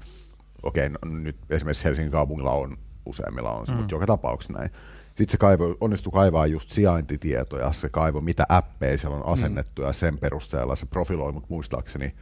Okei, 0.62 0.88
no, 0.88 0.98
nyt 1.04 1.36
esimerkiksi 1.50 1.84
Helsingin 1.84 2.12
kaupungilla 2.12 2.50
on, 2.50 2.76
useimmilla 3.08 3.50
on 3.50 3.66
se, 3.66 3.72
mm. 3.72 3.78
mutta 3.78 3.94
joka 3.94 4.06
tapauksessa 4.06 4.58
näin. 4.58 4.70
Sitten 5.14 5.32
se 5.32 5.38
kaivo, 5.38 5.76
onnistui 5.80 6.12
kaivaa 6.12 6.46
just 6.46 6.70
sijaintitietoja, 6.70 7.72
se 7.72 7.88
kaivo, 7.88 8.20
mitä 8.20 8.46
appeja 8.48 8.98
siellä 8.98 9.16
on 9.16 9.26
mm. 9.26 9.32
asennettu, 9.32 9.82
mm. 9.82 9.86
ja 9.86 9.92
sen 9.92 10.18
perusteella 10.18 10.76
se 10.76 10.86
profiloi 10.86 11.32
mut 11.32 11.50
muistaakseni 11.50 12.14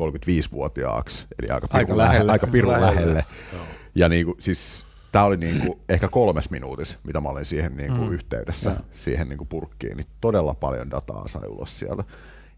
35-vuotiaaksi, 0.00 1.26
eli 1.42 1.50
aika 1.50 1.66
pirun, 1.66 1.78
aika 1.80 1.96
lähelle. 1.96 2.32
Aika 2.32 2.46
pirun 2.46 2.72
lähelle. 2.72 2.94
lähelle. 2.94 3.24
Ja 3.94 4.08
niin 4.08 4.26
kuin, 4.26 4.36
siis 4.38 4.86
Tämä 5.12 5.24
oli 5.24 5.36
niin 5.36 5.60
kuin 5.60 5.80
ehkä 5.88 6.08
kolmes 6.08 6.50
minuutis, 6.50 6.98
mitä 7.04 7.20
mä 7.20 7.28
olin 7.28 7.44
siihen 7.44 7.76
niin 7.76 7.92
kuin 7.92 8.08
mm. 8.08 8.14
yhteydessä, 8.14 8.70
ja. 8.70 8.80
siihen 8.92 9.28
niin 9.28 9.38
kuin 9.38 9.48
purkkiin, 9.48 9.96
niin 9.96 10.06
todella 10.20 10.54
paljon 10.54 10.90
dataa 10.90 11.28
sai 11.28 11.48
ulos 11.48 11.78
sieltä. 11.78 12.04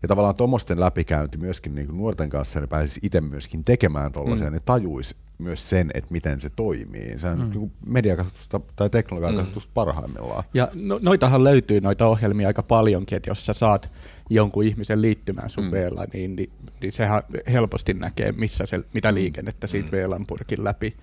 Ja 0.03 0.09
tavallaan 0.09 0.35
tuommoisten 0.35 0.81
läpikäynti 0.81 1.39
myöskin 1.39 1.75
niin 1.75 1.87
kuin 1.87 1.99
nuorten 1.99 2.31
kanssa, 2.31 2.61
ne 2.61 2.67
pääsisi 2.67 3.01
itse 3.03 3.21
myöskin 3.21 3.65
tekemään 3.65 4.13
tuollaisia, 4.13 4.47
mm. 4.47 4.53
ne 4.53 4.61
tajuisi 4.61 5.15
myös 5.39 5.71
sen, 5.71 5.91
että 5.95 6.13
miten 6.13 6.41
se 6.41 6.51
toimii. 6.51 7.19
Se 7.19 7.29
on 7.29 7.39
mm. 7.39 7.51
niin 7.51 7.73
mediakasvatusta 7.87 8.61
tai 8.77 8.91
teknologian 8.91 9.37
kasvatusta 9.37 9.71
mm. 9.71 9.75
parhaimmillaan. 9.75 10.45
Ja 10.55 10.69
no, 10.75 10.99
noitahan 11.03 11.45
löytyy 11.45 11.81
noita 11.81 12.07
ohjelmia 12.07 12.47
aika 12.47 12.63
paljonkin, 12.63 13.17
että 13.17 13.31
jos 13.31 13.47
sä 13.47 13.53
saat 13.53 13.91
jonkun 14.31 14.65
ihmisen 14.65 15.03
liittymään 15.03 15.51
sun 15.51 15.65
mm. 15.65 15.71
VLAN, 15.71 16.09
niin, 16.13 16.37
niin, 16.37 16.51
niin 16.83 16.93
sehän 16.93 17.23
helposti 17.53 17.95
näkee, 17.95 18.33
missä 18.33 18.67
se, 18.67 18.81
mitä 18.95 19.15
liikennettä 19.15 19.67
siitä 19.67 19.89
mm. 19.89 19.93
VLAN 19.93 20.27
purkin 20.27 20.65
läpi 20.65 20.97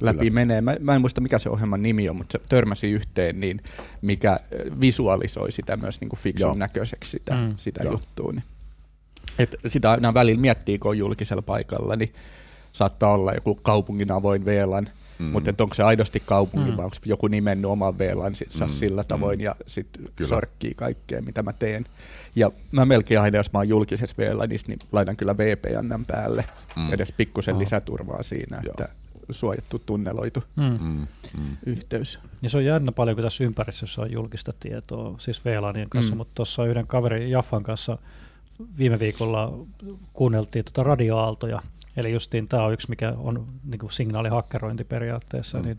läpi 0.00 0.18
Kyllä. 0.18 0.30
menee. 0.30 0.60
Mä, 0.60 0.76
mä 0.80 0.94
en 0.94 1.00
muista 1.00 1.20
mikä 1.20 1.38
se 1.38 1.50
ohjelman 1.50 1.82
nimi 1.82 2.08
on, 2.08 2.16
mutta 2.16 2.32
se 2.32 2.44
törmäsi 2.48 2.90
yhteen, 2.90 3.40
niin 3.40 3.60
mikä 4.02 4.40
visualisoi 4.80 5.52
sitä 5.52 5.76
myös 5.76 6.00
niin 6.00 6.08
kuin 6.08 6.20
fiksun 6.20 6.48
Joo. 6.48 6.54
näköiseksi 6.54 7.10
sitä, 7.10 7.34
mm. 7.34 7.54
sitä 7.56 7.84
juttua. 7.84 8.32
Niin. 8.32 8.44
Et 9.38 9.54
sitä 9.66 9.90
aina 9.90 10.14
välillä 10.14 10.40
miettii, 10.40 10.78
kun 10.78 10.90
on 10.90 10.98
julkisella 10.98 11.42
paikalla, 11.42 11.96
niin 11.96 12.12
saattaa 12.72 13.12
olla 13.12 13.32
joku 13.32 13.54
kaupungin 13.54 14.10
avoin 14.10 14.44
VLAN, 14.44 14.88
mm. 15.18 15.24
mutta 15.24 15.54
onko 15.60 15.74
se 15.74 15.82
aidosti 15.82 16.22
kaupunki 16.26 16.70
mm. 16.70 16.76
vai 16.76 16.84
onko 16.84 16.96
joku 17.04 17.28
nimennyt 17.28 17.70
oman 17.70 17.98
VLAN 17.98 18.32
mm. 18.60 18.68
sillä 18.68 19.04
tavoin 19.04 19.38
mm. 19.38 19.44
ja 19.44 19.54
sitten 19.66 20.04
sorkkii 20.22 20.74
kaikkea, 20.74 21.22
mitä 21.22 21.42
mä 21.42 21.52
teen. 21.52 21.84
Ja 22.36 22.50
mä 22.72 22.84
melkein 22.84 23.20
aina, 23.20 23.36
jos 23.36 23.52
mä 23.52 23.58
oon 23.58 23.68
julkisessa 23.68 24.16
VLANissa, 24.18 24.68
niin 24.68 24.78
laitan 24.92 25.16
kyllä 25.16 25.36
VPN 25.36 26.04
päälle, 26.06 26.44
mm. 26.76 26.92
edes 26.92 27.12
pikkusen 27.12 27.54
oh. 27.54 27.60
lisäturvaa 27.60 28.22
siinä, 28.22 28.60
Joo. 28.64 28.74
että 28.78 28.88
suojattu, 29.34 29.78
tunneloitu 29.78 30.44
mm. 30.56 30.78
mm. 30.80 31.06
Mm. 31.38 31.56
yhteys. 31.66 32.18
Ja 32.42 32.50
se 32.50 32.56
on 32.56 32.64
jännä 32.64 32.92
paljon, 32.92 33.16
kun 33.16 33.24
tässä 33.24 33.44
ympäristössä 33.44 34.02
on 34.02 34.12
julkista 34.12 34.52
tietoa, 34.60 35.14
siis 35.18 35.44
VLANien 35.44 35.90
kanssa, 35.90 36.12
mm. 36.12 36.16
mutta 36.16 36.34
tuossa 36.34 36.66
yhden 36.66 36.86
kaverin 36.86 37.30
Jaffan 37.30 37.62
kanssa 37.62 37.98
viime 38.78 38.98
viikolla 38.98 39.58
kuunneltiin 40.12 40.64
tuota 40.64 40.82
radioaaltoja, 40.82 41.62
eli 41.96 42.12
justiin 42.12 42.48
tämä 42.48 42.64
on 42.64 42.72
yksi, 42.72 42.90
mikä 42.90 43.14
on 43.16 43.46
niin 43.64 43.78
kuin 43.78 43.92
signaalihakkerointi 43.92 44.84
periaatteessa, 44.84 45.58
mm. 45.58 45.64
niin, 45.64 45.78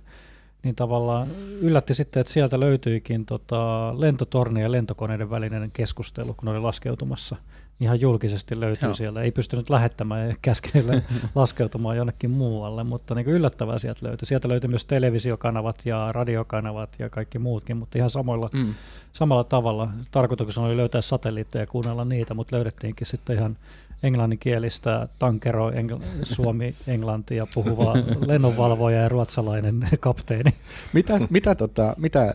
niin 0.63 0.75
tavallaan 0.75 1.31
yllätti 1.62 1.93
sitten, 1.93 2.21
että 2.21 2.33
sieltä 2.33 2.60
löytyikin 2.60 3.25
tota 3.25 3.93
lentotorni 3.97 4.62
ja 4.62 4.71
lentokoneiden 4.71 5.29
välinen 5.29 5.71
keskustelu, 5.71 6.33
kun 6.33 6.49
oli 6.49 6.60
laskeutumassa– 6.60 7.36
ihan 7.79 8.01
julkisesti 8.01 8.59
löytyy 8.59 8.87
Joo. 8.87 8.93
siellä. 8.93 9.21
Ei 9.21 9.31
pystynyt 9.31 9.69
lähettämään 9.69 10.29
ja 10.29 10.35
käskeille 10.41 11.03
laskeutumaan 11.35 11.97
jonnekin 11.97 12.31
muualle, 12.31 12.83
mutta 12.83 13.15
niin 13.15 13.27
yllättävää 13.27 13.77
sieltä 13.77 14.05
löytyi. 14.05 14.25
Sieltä 14.25 14.47
löytyi 14.47 14.67
myös 14.67 14.85
televisiokanavat 14.85 15.85
ja 15.85 16.11
radiokanavat 16.11 16.95
ja 16.99 17.09
kaikki 17.09 17.39
muutkin, 17.39 17.77
mutta 17.77 17.97
ihan 17.97 18.09
samoilla, 18.09 18.49
mm. 18.53 18.73
samalla 19.13 19.43
tavalla. 19.43 19.89
Tarkoituksena 20.11 20.65
oli 20.65 20.77
löytää 20.77 21.01
satelliitteja 21.01 21.63
ja 21.63 21.67
kuunnella 21.67 22.05
niitä, 22.05 22.33
mutta 22.33 22.55
löydettiinkin 22.55 23.07
sitten 23.07 23.37
ihan 23.37 23.57
englanninkielistä 24.03 25.07
tankero, 25.19 25.71
engl- 25.71 26.03
suomi, 26.35 26.75
englantia 26.87 27.47
puhuva 27.53 27.93
lennonvalvoja 28.27 29.01
ja 29.01 29.09
ruotsalainen 29.09 29.87
kapteeni. 29.99 30.53
Mitä, 30.93 31.19
mitä, 31.29 31.55
tota, 31.55 31.93
mitä 31.97 32.33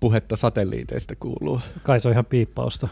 puhetta 0.00 0.36
satelliiteista 0.36 1.16
kuuluu? 1.16 1.60
Kai 1.82 2.00
se 2.00 2.08
on 2.08 2.12
ihan 2.12 2.24
piippausta 2.24 2.88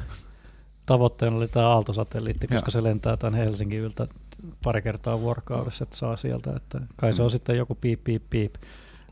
tavoitteena 0.91 1.37
oli 1.37 1.49
tämä 1.49 1.69
aaltosatelliitti, 1.69 2.47
koska 2.47 2.67
ja. 2.67 2.71
se 2.71 2.83
lentää 2.83 3.17
tämän 3.17 3.35
Helsingin 3.35 3.81
yltä 3.81 4.07
pari 4.65 4.83
kertaa 4.83 5.21
vuorokaudessa, 5.21 5.85
että 5.85 5.97
saa 5.97 6.17
sieltä. 6.17 6.53
Että 6.57 6.81
kai 6.97 7.13
se 7.13 7.23
on 7.23 7.29
mm. 7.29 7.31
sitten 7.31 7.57
joku 7.57 7.75
piip, 7.75 8.05
piip, 8.05 8.23
piip. 8.31 8.55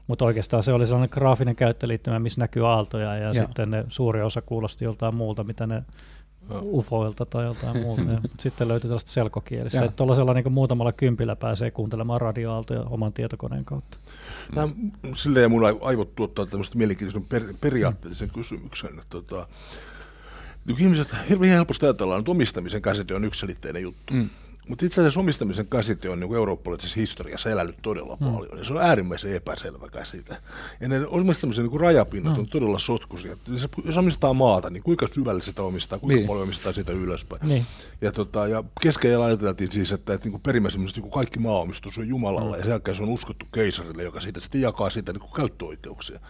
Mutta 0.07 0.25
oikeastaan 0.25 0.63
se 0.63 0.73
oli 0.73 0.87
sellainen 0.87 1.11
graafinen 1.13 1.57
käyttöliittymä, 1.57 2.19
missä 2.19 2.41
näkyy 2.41 2.69
aaltoja 2.69 3.17
ja, 3.17 3.27
ja. 3.27 3.35
sitten 3.35 3.71
ne 3.71 3.85
suuri 3.89 4.23
osa 4.23 4.43
kuulosti 4.43 4.85
joltain 4.85 5.15
muulta, 5.15 5.45
mitä 5.45 5.67
ne 5.67 5.83
ufoilta 6.63 7.27
tai 7.27 7.45
joltain 7.45 7.83
muuta. 7.83 8.03
Ja 8.13 8.21
sitten 8.41 8.69
löytyy 8.69 8.89
tällaista 8.89 9.11
selkokielistä. 9.11 9.85
Että 9.85 9.97
tuollaisella 9.97 10.35
niin 10.35 10.53
muutamalla 10.53 10.93
kympillä 10.93 11.37
pääsee 11.37 11.71
kuuntelemaan 11.71 12.21
radioaaltoja 12.21 12.81
oman 12.81 13.13
tietokoneen 13.13 13.65
kautta. 13.65 13.99
Tämä, 14.55 14.69
silleen 15.17 15.51
mun 15.51 15.63
aivot 15.81 16.15
tuottaa 16.15 16.47
tämmöistä 16.47 16.79
mielenkiintoisen 16.79 17.29
per, 17.29 17.43
periaatteellisen 17.61 18.31
kysymyksen. 18.31 18.91
Että, 18.91 19.05
tota, 19.11 19.47
ihmiset 20.79 21.15
hirveän 21.29 21.53
helposti 21.53 21.87
ajatellaan, 21.87 22.19
että 22.19 22.31
omistamisen 22.31 22.83
käsite 22.83 23.15
on 23.15 23.25
yksiselitteinen 23.25 23.83
juttu. 23.83 24.15
Mm. 24.15 24.29
Mutta 24.69 24.87
itse 24.87 25.01
asiassa 25.01 25.21
omistamisen 25.21 25.67
käsite 25.67 26.11
on 26.11 26.21
niin 26.21 26.35
eurooppalaisessa 26.35 27.01
historiassa 27.01 27.51
elänyt 27.51 27.77
todella 27.83 28.17
mm. 28.21 28.33
paljon. 28.33 28.59
Ja 28.59 28.65
se 28.65 28.73
on 28.73 28.83
äärimmäisen 28.83 29.35
epäselvä 29.35 29.89
käsite. 29.89 30.37
Ja 30.81 30.89
ne 30.89 31.07
omistamisen 31.07 31.67
niin 31.67 31.81
rajapinnat 31.81 32.35
mm. 32.35 32.41
on 32.41 32.47
todella 32.47 32.79
sotkuisia. 32.79 33.37
Jos 33.85 33.97
omistaa 33.97 34.33
maata, 34.33 34.71
niin 34.71 34.83
kuinka 34.83 35.07
syvälle 35.07 35.43
sitä 35.43 35.63
omistaa, 35.63 35.99
kuinka 35.99 36.17
niin. 36.17 36.27
paljon 36.27 36.43
omistaa 36.43 36.73
sitä 36.73 36.93
ylöspäin. 36.93 37.49
Niin. 37.49 37.67
Ja, 38.01 38.13
tota, 38.13 38.47
ja 38.47 38.65
keskellä 38.81 39.25
ajateltiin 39.25 39.73
siis, 39.73 39.93
että, 39.93 40.15
että 40.15 40.29
niin 40.29 40.41
perimmäisesti 40.41 41.01
niin 41.01 41.11
kaikki 41.11 41.39
maaomistus 41.39 41.99
on 41.99 42.09
Jumalalle, 42.09 42.51
mm. 42.51 42.59
ja 42.59 42.63
sen 42.63 42.71
jälkeen 42.71 42.97
se 42.97 43.03
on 43.03 43.09
uskottu 43.09 43.47
keisarille, 43.55 44.03
joka 44.03 44.21
siitä 44.21 44.41
sitten 44.41 44.61
jakaa 44.61 44.91
siitä 44.91 45.13
niin 45.13 45.33
käyttöoikeuksia. 45.37 46.21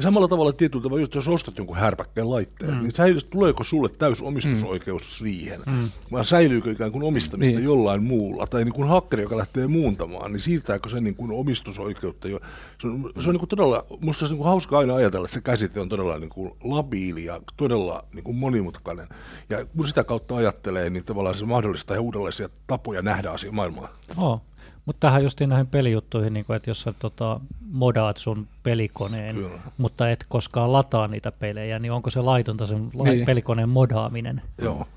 Ja 0.00 0.02
samalla 0.02 0.28
tavalla 0.28 0.52
tietyllä 0.52 0.82
tavalla, 0.82 1.06
jos 1.14 1.28
ostat 1.28 1.58
jonkun 1.58 1.76
härpäkkeen 1.76 2.30
laitteen, 2.30 2.74
mm. 2.74 2.80
niin 2.80 2.92
säilyy, 2.92 3.20
tuleeko 3.20 3.64
sulle 3.64 3.88
täys 3.88 4.22
omistusoikeus 4.22 5.02
mm. 5.02 5.08
siihen? 5.08 5.60
Mm. 5.66 5.90
Vai 6.12 6.24
säilyykö 6.24 6.70
ikään 6.70 6.92
kuin 6.92 7.02
omistamista 7.02 7.54
niin. 7.54 7.64
jollain 7.64 8.02
muulla? 8.02 8.46
Tai 8.46 8.64
niin 8.64 8.74
kuin 8.74 8.88
hakkeri, 8.88 9.22
joka 9.22 9.36
lähtee 9.36 9.66
muuntamaan, 9.66 10.32
niin 10.32 10.40
siirtääkö 10.40 10.88
se 10.88 11.00
niin 11.00 11.14
kuin 11.14 11.32
omistusoikeutta 11.32 12.28
jo? 12.28 12.40
Se 12.80 12.86
on, 12.86 13.12
se 13.20 13.28
on 13.28 13.34
niin 13.34 13.38
kuin 13.38 13.48
todella, 13.48 13.84
musta 14.00 14.18
se 14.18 14.24
on 14.24 14.30
niin 14.30 14.38
kuin 14.38 14.48
hauska 14.48 14.78
aina 14.78 14.94
ajatella, 14.94 15.26
että 15.26 15.34
se 15.34 15.40
käsite 15.40 15.80
on 15.80 15.88
todella 15.88 16.18
niin 16.18 16.30
kuin 16.30 16.52
labiili 16.64 17.24
ja 17.24 17.40
todella 17.56 18.04
niin 18.14 18.24
kuin 18.24 18.36
monimutkainen. 18.36 19.08
Ja 19.50 19.66
kun 19.76 19.88
sitä 19.88 20.04
kautta 20.04 20.36
ajattelee, 20.36 20.90
niin 20.90 21.04
tavallaan 21.04 21.34
se 21.34 21.44
mahdollistaa 21.44 22.00
uudenlaisia 22.00 22.48
tapoja 22.66 23.02
nähdä 23.02 23.30
asia 23.30 23.52
maailmaa. 23.52 23.88
Oh. 24.16 24.42
Mutta 24.84 25.06
tähän 25.06 25.22
justiin 25.22 25.50
näihin 25.50 25.66
pelijuttuihin, 25.66 26.32
niin 26.32 26.44
kun, 26.44 26.56
että 26.56 26.70
jos 26.70 26.82
sä 26.82 26.92
tota, 26.98 27.40
modaat 27.70 28.16
sun 28.16 28.48
pelikoneen, 28.62 29.36
Kyllä. 29.36 29.60
mutta 29.78 30.10
et 30.10 30.24
koskaan 30.28 30.72
lataa 30.72 31.08
niitä 31.08 31.32
pelejä, 31.32 31.78
niin 31.78 31.92
onko 31.92 32.10
se 32.10 32.20
laitonta 32.20 32.66
sen 32.66 32.90
niin. 33.04 33.26
pelikoneen 33.26 33.68
modaaminen 33.68 34.42
Joo. 34.62 34.88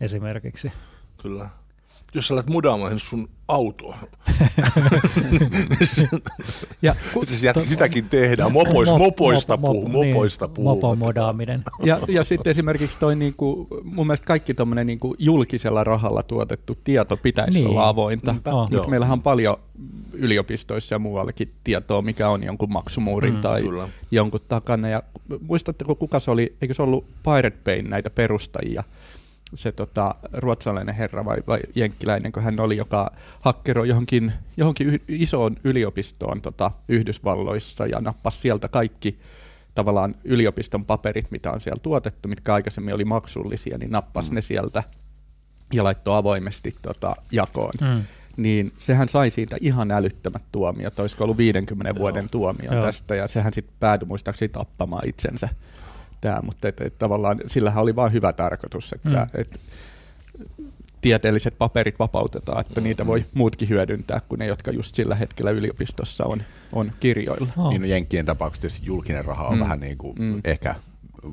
esimerkiksi? 0.00 0.72
Kyllä 1.22 1.48
jos 2.14 2.28
sä 2.28 2.34
lähdet 2.34 2.50
mudaamaan 2.50 2.98
sun 2.98 3.28
autoa. 3.48 3.98
ja, 6.82 6.96
ku, 7.14 7.24
siis 7.26 7.42
to, 7.54 7.64
sitäkin 7.64 8.08
tehdään, 8.08 8.52
Mopois, 8.52 8.90
mo, 8.90 8.98
mopoista 8.98 9.56
mo, 9.56 9.72
puhuu, 9.72 9.88
niin, 9.88 10.14
mopoista 10.14 10.48
puhuu. 10.48 10.74
Mopomodaaminen. 10.74 11.64
Ja, 11.84 12.00
ja 12.08 12.24
sitten 12.24 12.50
esimerkiksi 12.50 12.98
toi 12.98 13.16
niinku, 13.16 13.68
mun 13.84 14.06
mielestä 14.06 14.26
kaikki 14.26 14.54
tuommoinen 14.54 14.86
niinku 14.86 15.14
julkisella 15.18 15.84
rahalla 15.84 16.22
tuotettu 16.22 16.78
tieto 16.84 17.16
pitäisi 17.16 17.58
niin. 17.58 17.66
olla 17.66 17.88
avointa. 17.88 18.34
Oh. 18.46 18.70
Nyt 18.70 18.86
meillähän 18.86 19.12
on 19.12 19.22
paljon 19.22 19.56
yliopistoissa 20.12 20.94
ja 20.94 20.98
muuallakin 20.98 21.52
tietoa, 21.64 22.02
mikä 22.02 22.28
on 22.28 22.42
jonkun 22.42 22.72
maksumuurin 22.72 23.34
mm, 23.34 23.40
tai 23.40 23.62
kyllä. 23.62 23.88
jonkun 24.10 24.40
takana. 24.48 24.88
Ja 24.88 25.02
muistatteko, 25.40 25.94
kuka 25.94 26.20
se 26.20 26.30
oli, 26.30 26.56
eikö 26.62 26.74
se 26.74 26.82
ollut 26.82 27.04
Pirate 27.22 27.58
Bayn 27.64 27.90
näitä 27.90 28.10
perustajia? 28.10 28.84
Se 29.54 29.72
tota, 29.72 30.14
ruotsalainen 30.32 30.94
herra 30.94 31.24
vai, 31.24 31.36
vai 31.46 31.60
jenkkiläinen, 31.74 32.32
kun 32.32 32.42
hän 32.42 32.60
oli, 32.60 32.76
joka 32.76 33.10
hakkeroi 33.40 33.88
johonkin, 33.88 34.32
johonkin 34.56 35.02
isoon 35.08 35.56
yliopistoon 35.64 36.40
tota, 36.40 36.70
Yhdysvalloissa 36.88 37.86
ja 37.86 38.00
nappasi 38.00 38.40
sieltä 38.40 38.68
kaikki 38.68 39.18
tavallaan 39.74 40.14
yliopiston 40.24 40.84
paperit, 40.84 41.30
mitä 41.30 41.52
on 41.52 41.60
siellä 41.60 41.80
tuotettu, 41.82 42.28
mitkä 42.28 42.54
aikaisemmin 42.54 42.94
oli 42.94 43.04
maksullisia, 43.04 43.78
niin 43.78 43.90
nappasi 43.90 44.30
mm. 44.30 44.34
ne 44.34 44.40
sieltä 44.40 44.82
ja 45.72 45.84
laittoi 45.84 46.16
avoimesti 46.16 46.76
tota, 46.82 47.16
jakoon. 47.32 47.74
Mm. 47.80 48.04
Niin 48.36 48.72
sehän 48.78 49.08
sai 49.08 49.30
siitä 49.30 49.56
ihan 49.60 49.90
älyttömät 49.90 50.42
tuomiot, 50.52 50.98
olisiko 50.98 51.24
ollut 51.24 51.36
50 51.36 51.90
Joo. 51.90 51.98
vuoden 51.98 52.28
tuomio 52.28 52.72
Joo. 52.72 52.82
tästä, 52.82 53.14
ja 53.14 53.26
sehän 53.26 53.52
sitten 53.52 53.76
päätyi 53.80 54.08
muistaakseni 54.08 54.48
tappamaan 54.48 55.08
itsensä 55.08 55.48
tämä, 56.26 56.42
mutta 56.42 56.68
et, 56.68 56.80
et, 56.80 56.98
tavallaan 56.98 57.40
sillähän 57.46 57.82
oli 57.82 57.96
vain 57.96 58.12
hyvä 58.12 58.32
tarkoitus, 58.32 58.92
että 58.92 59.28
mm. 59.32 59.40
et, 59.40 59.60
tieteelliset 61.00 61.58
paperit 61.58 61.98
vapautetaan, 61.98 62.60
että 62.60 62.80
niitä 62.80 63.06
voi 63.06 63.24
muutkin 63.34 63.68
hyödyntää 63.68 64.20
kuin 64.28 64.38
ne, 64.38 64.46
jotka 64.46 64.70
just 64.70 64.94
sillä 64.94 65.14
hetkellä 65.14 65.50
yliopistossa 65.50 66.24
on, 66.24 66.42
on 66.72 66.92
kirjoilla. 67.00 67.48
Oh. 67.56 67.70
Niin 67.70 67.80
no 67.80 67.86
Jenkkien 67.86 68.26
tapauksessa 68.26 68.82
julkinen 68.84 69.24
raha 69.24 69.44
on 69.44 69.54
mm. 69.54 69.60
vähän 69.60 69.80
niin 69.80 69.98
kuin 69.98 70.16
mm. 70.18 70.40
ehkä 70.44 70.74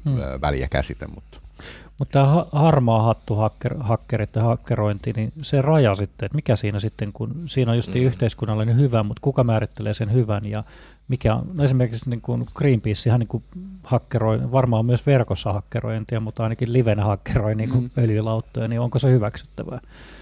mm. 0.06 0.12
väliä 0.42 0.68
käsite, 0.68 1.08
mutta 1.08 1.40
mutta 2.00 2.20
tämä 2.20 2.46
harmaa 2.52 3.04
hattu 3.04 3.36
hakker, 3.36 3.76
hakkerit 3.80 4.36
ja 4.36 4.44
hakkerointi, 4.44 5.14
niin 5.14 5.34
se 5.42 5.62
raja 5.62 5.96
sitten, 5.96 6.26
että 6.26 6.36
mikä 6.36 6.56
siinä 6.56 6.80
sitten, 6.80 7.14
kun 7.14 7.44
siinä 7.46 7.72
on 7.72 7.78
just 7.78 7.94
mm. 7.94 8.02
yhteiskunnallinen 8.02 8.78
hyvä, 8.78 9.04
mutta 9.04 9.22
kuka 9.22 9.44
määrittelee 9.44 9.94
sen 9.94 10.14
hyvän 10.14 10.42
ja 10.46 10.64
mikä 11.08 11.36
on, 11.36 11.50
no 11.54 11.64
esimerkiksi 11.64 12.10
niin 12.10 12.22
kuin 12.22 12.48
Greenpeace 12.56 13.10
ihan 13.10 13.20
niin 13.20 13.28
kuin 13.28 13.44
hakkeroi, 13.84 14.52
varmaan 14.52 14.86
myös 14.86 15.06
verkossa 15.06 15.54
hakkerointia, 15.54 16.20
mutta 16.20 16.44
ainakin 16.44 16.74
livenä 16.74 17.04
hakkeroi 17.04 17.56
niin 17.56 17.70
kuin 17.70 17.84
mm. 17.84 18.04
öljylauttoja, 18.04 18.68
niin 18.68 18.80
onko 18.82 19.00
se 19.00 19.12
hyväksyttävää? 19.12 19.80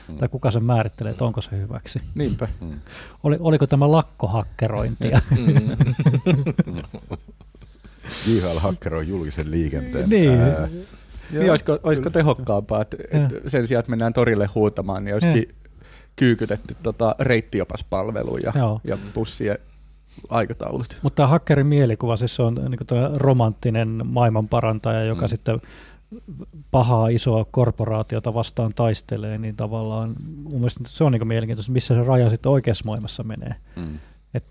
Mm. 0.07 0.17
Tai 0.17 0.29
kuka 0.29 0.51
sen 0.51 0.63
määrittelee, 0.63 1.09
että 1.11 1.25
onko 1.25 1.41
se 1.41 1.57
hyväksi? 1.57 2.01
Niinpä. 2.15 2.47
Mm. 2.61 2.79
Oli, 3.23 3.37
oliko 3.39 3.67
tämä 3.67 3.91
lakkohakkerointia? 3.91 5.21
Mm. 5.37 5.77
JHL 8.27 8.59
hakkeroi 8.59 9.07
julkisen 9.07 9.51
liikenteen. 9.51 10.09
Niin. 10.09 10.39
Ää, 10.39 10.67
niin 11.31 11.49
olisiko, 11.49 11.79
olisiko 11.83 12.09
tehokkaampaa, 12.09 12.81
että, 12.81 12.97
että 13.11 13.49
sen 13.49 13.67
sijaan, 13.67 13.79
että 13.79 13.89
mennään 13.89 14.13
torille 14.13 14.49
huutamaan, 14.55 15.03
niin 15.03 15.13
olisikin 15.13 15.45
ja. 15.49 15.79
kyykytetty 16.15 16.75
tota 16.83 17.15
reittiopaspalveluja 17.19 18.53
ja 18.83 18.97
bussien 19.13 19.57
aikataulut. 20.29 20.99
Mutta 21.01 21.27
hakkerin 21.27 21.67
mielikuva, 21.67 22.17
siis 22.17 22.35
se 22.35 22.43
on 22.43 22.55
niin 22.55 23.11
romanttinen 23.15 24.01
maailmanparantaja, 24.05 25.03
joka 25.03 25.25
mm. 25.25 25.29
sitten 25.29 25.61
pahaa 26.71 27.07
isoa 27.07 27.45
korporaatiota 27.51 28.33
vastaan 28.33 28.73
taistelee, 28.75 29.37
niin 29.37 29.55
tavallaan 29.55 30.15
mun 30.43 30.53
mielestä 30.53 30.79
se 30.87 31.03
on 31.03 31.11
niin 31.11 31.27
mielenkiintoista, 31.27 31.71
missä 31.71 31.95
se 31.95 32.03
raja 32.03 32.29
sitten 32.29 32.51
oikeassa 32.51 32.85
maailmassa 32.85 33.23
menee. 33.23 33.55
Mm. 33.75 33.99
Et 34.33 34.43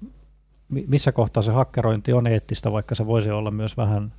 missä 0.69 1.13
kohtaa 1.13 1.43
se 1.43 1.53
hakkerointi 1.53 2.13
on 2.13 2.27
eettistä, 2.27 2.73
vaikka 2.73 2.95
se 2.95 3.07
voisi 3.07 3.31
olla 3.31 3.51
myös 3.51 3.77
vähän 3.77 4.13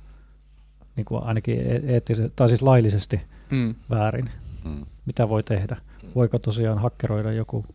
niin 0.96 1.04
kuin 1.04 1.22
ainakin 1.22 1.60
e- 1.60 1.82
eettisesti, 1.86 2.32
tai 2.36 2.48
siis 2.48 2.62
laillisesti 2.62 3.20
mm. 3.50 3.74
väärin. 3.90 4.30
Mm. 4.64 4.86
Mitä 5.06 5.28
voi 5.28 5.42
tehdä? 5.42 5.76
Voiko 6.14 6.38
tosiaan 6.38 6.78
hakkeroida 6.78 7.32
joku 7.32 7.66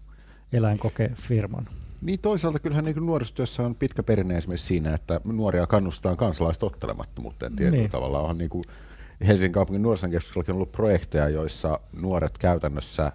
eläinkokefirman? 0.53 1.67
Niin 2.02 2.20
toisaalta 2.20 2.60
kyllähän 2.60 2.86
niin 2.86 3.06
nuorisotyössä 3.06 3.64
on 3.64 3.76
pitkä 3.76 4.04
perinne 4.04 4.38
esimerkiksi 4.38 4.68
siinä, 4.68 4.94
että 4.94 5.22
nuoria 5.24 5.68
kannustetaan 5.68 6.18
kansalaistottelemattomuuteen 6.18 7.56
tietyllä 7.56 7.78
niin. 7.78 7.92
tavalla. 7.92 8.20
Onhan 8.20 8.38
niin 8.38 8.50
kuin 8.50 8.64
Helsingin 9.28 9.54
kaupungin 9.54 9.82
nuorisonkeskuksella 9.82 10.54
on 10.54 10.56
ollut 10.56 10.72
projekteja, 10.72 11.30
joissa 11.30 11.80
nuoret 11.94 12.38
käytännössä 12.38 13.12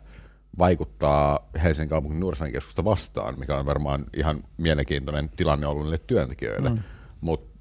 vaikuttaa 0.59 1.49
Helsingin 1.63 1.89
kaupungin 1.89 2.21
nuorisonkeskusta 2.21 2.85
vastaan, 2.85 3.39
mikä 3.39 3.57
on 3.59 3.67
varmaan 3.67 4.05
ihan 4.17 4.43
mielenkiintoinen 4.57 5.29
tilanne 5.37 5.67
ollut 5.67 5.85
niille 5.85 6.01
työntekijöille. 6.07 6.71
Mm. 6.71 6.79
Mutta 7.21 7.59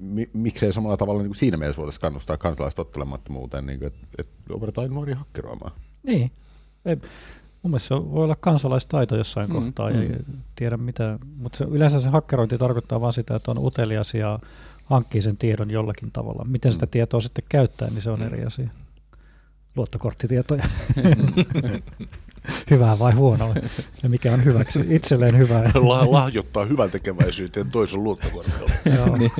mi, 0.00 0.30
miksei 0.32 0.72
samalla 0.72 0.96
tavalla 0.96 1.20
niin 1.22 1.28
kuin 1.28 1.36
siinä 1.36 1.56
mielessä 1.56 1.78
voitaisiin 1.78 2.00
kannustaa 2.00 2.36
kansalaistottelemattomuuteen, 2.36 3.66
niin 3.66 3.84
että, 3.84 4.06
että 4.18 4.54
opetetaan 4.54 4.90
nuoria 4.90 5.16
hakkeroimaan. 5.16 5.72
Niin. 6.02 6.32
Ei, 7.58 7.62
mun 7.62 7.70
mielestä 7.70 7.88
se 7.88 7.94
voi 7.94 8.24
olla 8.24 8.36
kansalaistaito 8.36 9.16
jossain 9.16 9.48
mm, 9.48 9.54
kohtaa, 9.54 9.90
mm. 9.90 10.02
ja 10.02 10.18
tiedä 10.56 10.76
mitä, 10.76 11.18
mutta 11.36 11.58
se, 11.58 11.64
yleensä 11.64 12.00
se 12.00 12.08
hakkerointi 12.08 12.58
tarkoittaa 12.58 13.00
vain 13.00 13.12
sitä, 13.12 13.36
että 13.36 13.50
on 13.50 13.58
utelias 13.58 14.14
ja 14.14 14.38
hankkii 14.84 15.22
sen 15.22 15.36
tiedon 15.36 15.70
jollakin 15.70 16.10
tavalla. 16.12 16.44
Miten 16.44 16.70
mm. 16.70 16.74
sitä 16.74 16.86
tietoa 16.86 17.20
sitten 17.20 17.44
käyttää, 17.48 17.90
niin 17.90 18.00
se 18.00 18.10
on 18.10 18.20
mm. 18.20 18.26
eri 18.26 18.44
asia. 18.44 18.68
Luottokorttitietoja. 19.76 20.64
hyvää 22.70 22.98
vai 22.98 23.12
huonoa, 23.12 23.54
ja 24.02 24.08
mikä 24.08 24.32
on 24.32 24.44
hyväksi 24.44 24.80
itselleen 24.88 25.38
hyvää. 25.38 25.70
Lahjoittaa 26.10 26.64
hyvän 26.64 26.90
tekeväisyyteen 26.90 27.70
toisen 27.70 28.04
luottokortilla. 28.04 28.70
niin. 29.18 29.32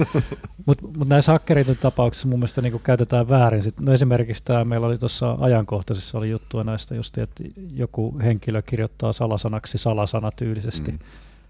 Mutta 0.67 0.87
mut 0.97 1.09
näissä 1.09 1.33
hakkereiden 1.33 1.77
tapauksissa 1.77 2.29
mun 2.29 2.39
mielestä 2.39 2.63
niinku 2.63 2.79
käytetään 2.79 3.29
väärin. 3.29 3.63
Sit, 3.63 3.81
no 3.81 3.93
esimerkiksi 3.93 4.45
tämä 4.45 4.65
meillä 4.65 4.87
oli 4.87 4.99
tuossa 4.99 5.37
ajankohtaisessa 5.41 6.19
oli 6.19 6.31
juttua 6.31 6.65
näistä 6.65 6.95
just, 6.95 7.19
että 7.19 7.45
joku 7.75 8.19
henkilö 8.25 8.63
kirjoittaa 8.63 9.13
salasanaksi 9.13 9.79
salasana 9.79 10.31
tyylisesti. 10.31 10.93
Mm 10.93 10.99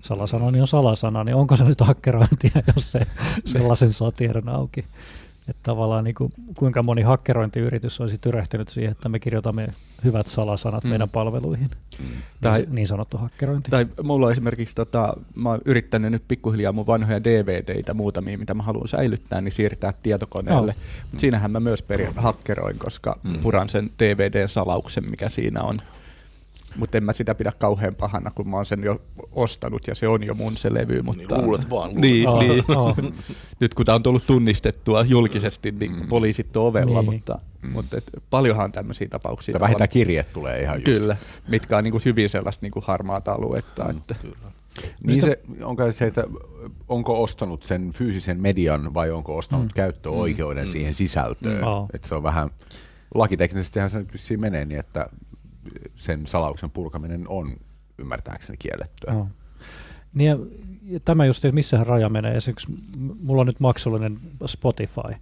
salasana 0.03 0.51
niin 0.51 0.61
on 0.61 0.68
salasana, 0.68 1.25
niin 1.25 1.35
onko 1.35 1.57
se 1.57 1.64
nyt 1.64 1.81
hakkerointia, 1.81 2.62
jos 2.75 2.92
se 2.92 3.01
sellaisen 3.44 3.92
saa 3.92 4.12
tiedon 4.12 4.49
auki? 4.49 4.85
Että 5.49 5.63
tavallaan 5.63 6.05
niin 6.05 6.15
kuin, 6.15 6.33
kuinka 6.59 6.83
moni 6.83 7.03
hakkerointiyritys 7.03 8.01
olisi 8.01 8.19
tyrehtynyt 8.19 8.69
siihen, 8.69 8.93
että 8.93 9.09
me 9.09 9.19
kirjoitamme 9.19 9.69
hyvät 10.05 10.27
salasanat 10.27 10.85
mm. 10.85 10.91
meidän 10.91 11.09
palveluihin. 11.09 11.71
Mm. 12.01 12.07
Tai, 12.41 12.67
niin 12.71 12.87
sanottu 12.87 13.17
hakkerointi. 13.17 13.71
Tai 13.71 13.87
mulla 14.03 14.27
on 14.27 14.33
esimerkiksi, 14.33 14.75
tota, 14.75 15.17
mä 15.35 15.49
oon 15.49 15.61
yrittänyt 15.65 16.13
nyt 16.13 16.23
pikkuhiljaa 16.29 16.73
mun 16.73 16.87
vanhoja 16.87 17.25
DVDitä 17.25 17.95
muutamia, 17.95 18.39
mitä 18.39 18.55
mä 18.55 18.63
haluan 18.63 18.89
säilyttää, 18.89 19.41
niin 19.41 19.53
siirtää 19.53 19.93
tietokoneelle. 20.03 20.75
Oh. 20.77 21.03
Mutta 21.03 21.21
siinähän 21.21 21.51
mä 21.51 21.61
myös 21.61 21.83
perin 21.83 22.17
hakkeroin, 22.17 22.79
koska 22.79 23.19
mm. 23.23 23.39
puran 23.39 23.69
sen 23.69 23.91
DVDn 23.99 24.49
salauksen, 24.49 25.11
mikä 25.11 25.29
siinä 25.29 25.63
on 25.63 25.83
mutta 26.79 26.99
en 26.99 27.05
mä 27.05 27.12
sitä 27.12 27.35
pidä 27.35 27.53
kauhean 27.59 27.95
pahana, 27.95 28.31
kun 28.31 28.49
mä 28.49 28.57
oon 28.57 28.67
sen 28.67 28.85
jo 28.85 29.01
ostanut 29.33 29.87
ja 29.87 29.95
se 29.95 30.09
on 30.09 30.25
jo 30.25 30.35
mun 30.35 30.57
se 30.57 30.75
levy. 30.75 31.03
Mutta, 31.03 31.35
niin, 31.37 31.45
luulet 31.45 31.71
vaan. 31.71 31.88
Luulet. 31.88 32.01
Niin, 32.01 32.29
oh, 32.29 32.41
niin. 32.41 32.64
Oh. 32.77 32.97
Nyt 33.61 33.75
kun 33.75 33.87
tämä 33.87 33.97
on 33.97 34.03
tullut 34.03 34.27
tunnistettua 34.27 35.03
julkisesti, 35.03 35.73
niin 35.73 35.93
mm. 35.93 36.09
poliisit 36.09 36.57
on 36.57 36.67
ovella, 36.67 37.03
niin. 37.03 37.14
mutta, 37.14 37.38
mm. 37.62 37.71
mutta 37.71 37.99
et, 37.99 38.11
paljonhan 38.31 38.73
tämmöisiä 38.73 39.09
tapauksia. 39.09 39.53
Ja 39.57 39.61
vähintään 39.61 39.88
kirjeet 39.88 40.33
tulee 40.33 40.62
ihan 40.62 40.77
just. 40.77 41.01
Kyllä, 41.01 41.17
mitkä 41.49 41.77
on 41.77 41.85
niinku 41.85 42.01
hyvin 42.05 42.29
sellaista 42.29 42.64
niinku 42.64 42.83
harmaata 42.87 43.33
aluetta. 43.33 43.85
Mm, 43.85 43.91
että. 43.91 44.14
Kyllä. 44.14 44.37
Niin 45.05 45.23
se, 45.23 45.41
onko 45.62 45.93
se, 45.93 46.07
että 46.07 46.25
onko 46.88 47.23
ostanut 47.23 47.64
sen 47.64 47.93
fyysisen 47.93 48.41
median 48.41 48.95
vai 48.95 49.11
onko 49.11 49.37
ostanut 49.37 49.67
mm. 49.67 49.75
käyttöoikeuden 49.75 50.64
mm. 50.64 50.71
siihen 50.71 50.95
sisältöön? 50.95 51.61
Mm. 51.61 51.87
Että 51.95 52.09
se 52.09 52.14
on 52.14 52.23
vähän, 52.23 52.51
lakiteknisestihän 53.14 53.91
se 53.91 53.99
nyt 53.99 54.11
menee 54.37 54.64
niin, 54.64 54.81
että 54.81 55.09
sen 55.95 56.27
salauksen 56.27 56.71
purkaminen 56.71 57.29
on 57.29 57.57
ymmärtääkseni 57.99 58.57
kiellettyä. 58.59 59.13
No. 59.13 59.29
Niin 60.15 60.31
ja, 60.31 60.39
ja 60.83 61.01
tämä 61.01 61.27
just, 61.27 61.45
että 61.45 61.55
missähän 61.55 61.87
raja 61.87 62.09
menee. 62.09 62.37
Esimerkiksi 62.37 62.75
mulla 63.23 63.41
on 63.41 63.47
nyt 63.47 63.61
maksullinen 63.61 64.21
Spotify, 64.47 65.15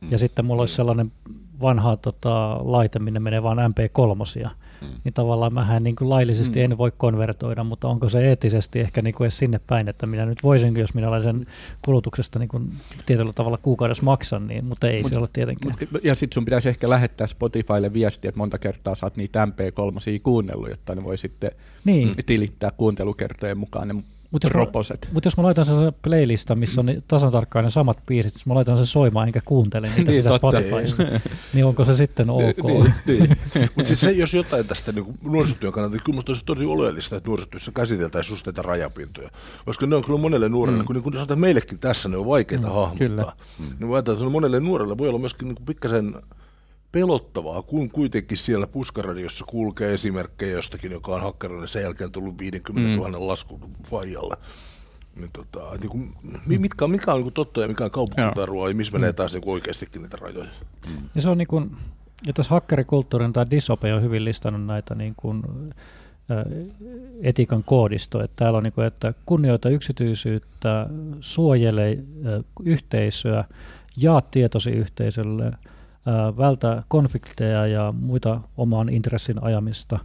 mm. 0.00 0.10
ja 0.10 0.18
sitten 0.18 0.44
mulla 0.44 0.62
olisi 0.62 0.74
sellainen 0.74 1.12
vanha 1.60 1.96
tota, 1.96 2.60
laite, 2.62 2.98
minne 2.98 3.20
menee 3.20 3.42
vain 3.42 3.58
MP3, 3.58 4.48
mm. 4.82 4.88
niin 5.04 5.14
tavallaan 5.14 5.54
mähän 5.54 5.82
niin 5.82 5.96
kuin 5.96 6.10
laillisesti 6.10 6.58
mm. 6.58 6.64
en 6.64 6.78
voi 6.78 6.92
konvertoida, 6.96 7.64
mutta 7.64 7.88
onko 7.88 8.08
se 8.08 8.28
eettisesti 8.28 8.80
ehkä 8.80 9.02
niin 9.02 9.14
kuin 9.14 9.24
edes 9.24 9.38
sinne 9.38 9.60
päin, 9.66 9.88
että 9.88 10.06
minä 10.06 10.26
nyt 10.26 10.42
voisin, 10.42 10.76
jos 10.76 10.94
minä 10.94 11.08
olen 11.08 11.22
sen 11.22 11.46
kulutuksesta 11.82 12.38
niin 12.38 12.48
kuin 12.48 12.72
tietyllä 13.06 13.32
tavalla 13.32 13.58
kuukaudessa 13.58 14.02
maksan, 14.02 14.46
niin, 14.46 14.64
mutta 14.64 14.88
ei 14.88 15.02
mut, 15.02 15.12
se 15.12 15.18
ole 15.18 15.28
tietenkään. 15.32 15.74
Mut, 15.92 16.04
ja 16.04 16.14
sitten 16.14 16.34
sun 16.34 16.44
pitäisi 16.44 16.68
ehkä 16.68 16.90
lähettää 16.90 17.26
Spotifylle 17.26 17.92
viestiä, 17.92 18.28
että 18.28 18.38
monta 18.38 18.58
kertaa 18.58 18.94
saat 18.94 19.16
niitä 19.16 19.44
MP3 19.46 20.20
kuunnellut, 20.22 20.70
jotta 20.70 20.94
ne 20.94 21.04
voi 21.04 21.18
sitten 21.18 21.50
niin. 21.84 22.12
tilittää 22.26 22.70
kuuntelukertojen 22.70 23.58
mukaan 23.58 23.88
ne 23.88 23.94
mutta 24.32 24.48
jos, 24.48 24.92
mut 25.12 25.24
jos 25.24 25.36
mä 25.36 25.42
laitan 25.42 25.64
sen 25.64 25.92
playlista, 26.02 26.54
missä 26.54 26.80
on 26.80 26.86
tasan 27.08 27.32
tarkkaan 27.32 27.64
ne 27.64 27.70
samat 27.70 27.98
biisit, 28.06 28.34
jos 28.34 28.46
mä 28.46 28.54
laitan 28.54 28.76
sen 28.76 28.86
soimaan 28.86 29.26
enkä 29.26 29.40
kuuntele 29.44 29.86
niitä 29.86 30.10
niin, 30.10 30.14
sitä 30.14 30.36
Spotifysta, 30.36 31.02
niin 31.54 31.64
onko 31.64 31.84
se 31.84 31.96
sitten 31.96 32.30
ok? 32.30 32.42
niin, 32.64 32.94
niin. 33.06 33.36
Mutta 33.76 33.84
siis 33.84 34.00
se, 34.00 34.10
jos 34.10 34.34
jotain 34.34 34.66
tästä 34.66 34.92
niin 34.92 35.18
nuorisotyön 35.22 35.72
kannalta, 35.72 35.96
niin 35.96 36.02
kyllä 36.04 36.14
minusta 36.14 36.32
olisi 36.32 36.44
tosi 36.44 36.64
oleellista, 36.64 37.16
että 37.16 37.28
nuorisotyössä 37.28 37.72
käsiteltäisiin 37.74 38.32
just 38.32 38.46
näitä 38.46 38.62
rajapintoja. 38.62 39.30
Koska 39.64 39.86
ne 39.86 39.96
on 39.96 40.04
kyllä 40.04 40.18
monelle 40.18 40.48
nuorelle, 40.48 40.78
mm. 40.78 40.86
kun, 40.86 40.94
niin 40.94 41.02
kun 41.02 41.12
sanotaan, 41.12 41.40
meillekin 41.40 41.78
tässä 41.78 42.08
ne 42.08 42.16
on 42.16 42.26
vaikeita 42.26 42.66
mm, 42.66 42.72
hahmottaa. 42.72 43.08
Kyllä. 43.08 43.32
Mm. 43.58 43.66
Niin 43.80 43.88
voi 43.88 43.98
että 43.98 44.12
monelle 44.30 44.60
nuorelle 44.60 44.98
voi 44.98 45.08
olla 45.08 45.18
myöskin 45.18 45.48
niin 45.48 45.64
pikkasen 45.66 46.14
pelottavaa, 46.92 47.62
kun 47.62 47.90
kuitenkin 47.90 48.36
siellä 48.36 48.66
puskaradiossa 48.66 49.44
kulkee 49.48 49.94
esimerkkejä 49.94 50.52
jostakin, 50.52 50.92
joka 50.92 51.14
on 51.14 51.20
hakkeroinen 51.20 51.68
sen 51.68 51.82
jälkeen 51.82 52.12
tullut 52.12 52.38
50 52.38 52.96
000 52.96 53.08
mm. 53.08 53.28
laskun 53.28 53.60
faijalle. 53.90 54.36
Niin 55.16 55.30
tota, 55.32 55.70
niin 55.80 55.90
kuin, 55.90 56.14
mitkä, 56.46 56.88
mikä 56.88 57.12
on 57.12 57.18
niin 57.18 57.24
kuin 57.24 57.34
totta 57.34 57.60
ja 57.60 57.68
mikä 57.68 57.84
on 57.84 57.90
kaupunkitarua 57.90 58.68
ja 58.68 58.74
missä 58.74 58.92
menee 58.92 59.12
taas 59.12 59.34
niin 59.34 59.42
oikeastikin 59.46 60.02
niitä 60.02 60.16
rajoja. 60.20 60.50
Mm. 60.88 61.08
Ja 61.14 61.22
se 61.22 61.28
on 61.28 61.38
niin 61.38 61.48
kuin, 61.48 61.76
ja 62.26 62.32
tässä 62.32 62.50
hakkerikulttuurin 62.50 63.32
tai 63.32 63.46
Disope 63.50 63.94
on 63.94 64.02
hyvin 64.02 64.24
listannut 64.24 64.66
näitä 64.66 64.94
niin 64.94 65.14
kuin, 65.16 65.42
etiikan 67.22 67.64
koodisto, 67.64 68.22
että 68.22 68.36
täällä 68.36 68.56
on 68.56 68.62
niin 68.62 68.72
kuin, 68.72 68.86
että 68.86 69.14
kunnioita 69.26 69.68
yksityisyyttä, 69.68 70.86
suojele 71.20 71.98
yhteisöä, 72.64 73.44
jaa 73.96 74.20
tietosi 74.20 74.70
yhteisölle, 74.70 75.52
vältä 76.36 76.82
konflikteja 76.88 77.66
ja 77.66 77.94
muita 78.00 78.40
oman 78.56 78.88
intressin 78.88 79.42
ajamista, 79.42 79.98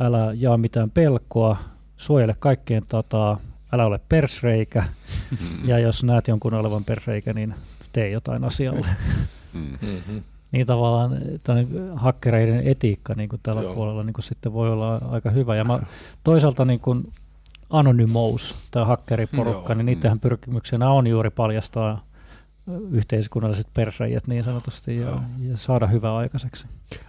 älä 0.00 0.32
jaa 0.34 0.56
mitään 0.56 0.90
pelkoa, 0.90 1.56
suojele 1.96 2.36
kaikkeen 2.38 2.82
tataa, 2.88 3.40
älä 3.72 3.86
ole 3.86 4.00
persreikä, 4.08 4.84
ja 5.64 5.78
jos 5.78 6.04
näet 6.04 6.28
jonkun 6.28 6.54
olevan 6.54 6.84
persreikä, 6.84 7.32
niin 7.32 7.54
tee 7.92 8.10
jotain 8.10 8.44
asialle. 8.44 8.86
Mm-hmm. 9.52 10.22
niin 10.52 10.66
tavallaan 10.66 11.18
hakkereiden 11.94 12.66
etiikka 12.66 13.14
niin 13.14 13.28
kuin 13.28 13.40
tällä 13.42 13.62
Joo. 13.62 13.74
puolella 13.74 14.02
niin 14.02 14.14
kuin 14.14 14.24
sitten 14.24 14.52
voi 14.52 14.72
olla 14.72 14.96
aika 14.96 15.30
hyvä. 15.30 15.56
Ja 15.56 15.64
mä, 15.64 15.80
toisaalta 16.24 16.64
niin 16.64 16.80
kuin 16.80 17.12
Anonymous, 17.70 18.68
tämä 18.70 18.84
hakkeriporukka, 18.84 19.72
Joo. 19.72 19.74
niin 19.74 19.86
niidenhän 19.86 20.20
pyrkimyksenä 20.20 20.90
on 20.90 21.06
juuri 21.06 21.30
paljastaa 21.30 22.04
yhteiskunnalliset 22.90 23.66
perseijät 23.74 24.26
niin 24.26 24.44
sanotusti 24.44 24.96
ja, 24.96 25.20
ja 25.38 25.56
saada 25.56 25.86
hyvää 25.86 26.16
aikaiseksi. 26.16 26.66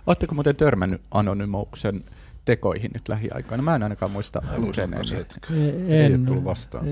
Oletteko 0.08 0.36
muuten 0.36 0.56
törmännyt 0.56 1.02
Anonymouksen 1.12 2.04
tekoihin 2.46 2.92
nyt 2.94 3.10
lähiaikoina? 3.10 3.64
Mä 3.64 3.76
en 3.76 3.84
ainakaan 3.84 4.12
muista 4.12 4.42
lukeneeni. 4.58 5.26
En, 5.88 6.14
en 6.14 6.26
tullut 6.26 6.44
vastaan. 6.44 6.86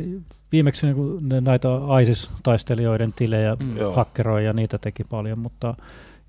Viimeksi 0.52 0.88
niin 0.88 1.44
näitä 1.44 1.68
ISIS-taistelijoiden 2.02 3.14
tilejä 3.14 3.56
mm. 3.56 3.76
hakkeroi 3.96 4.46
ja 4.46 4.54
niitä 4.54 4.78
teki 4.78 5.04
paljon, 5.04 5.40
mutta 5.40 5.76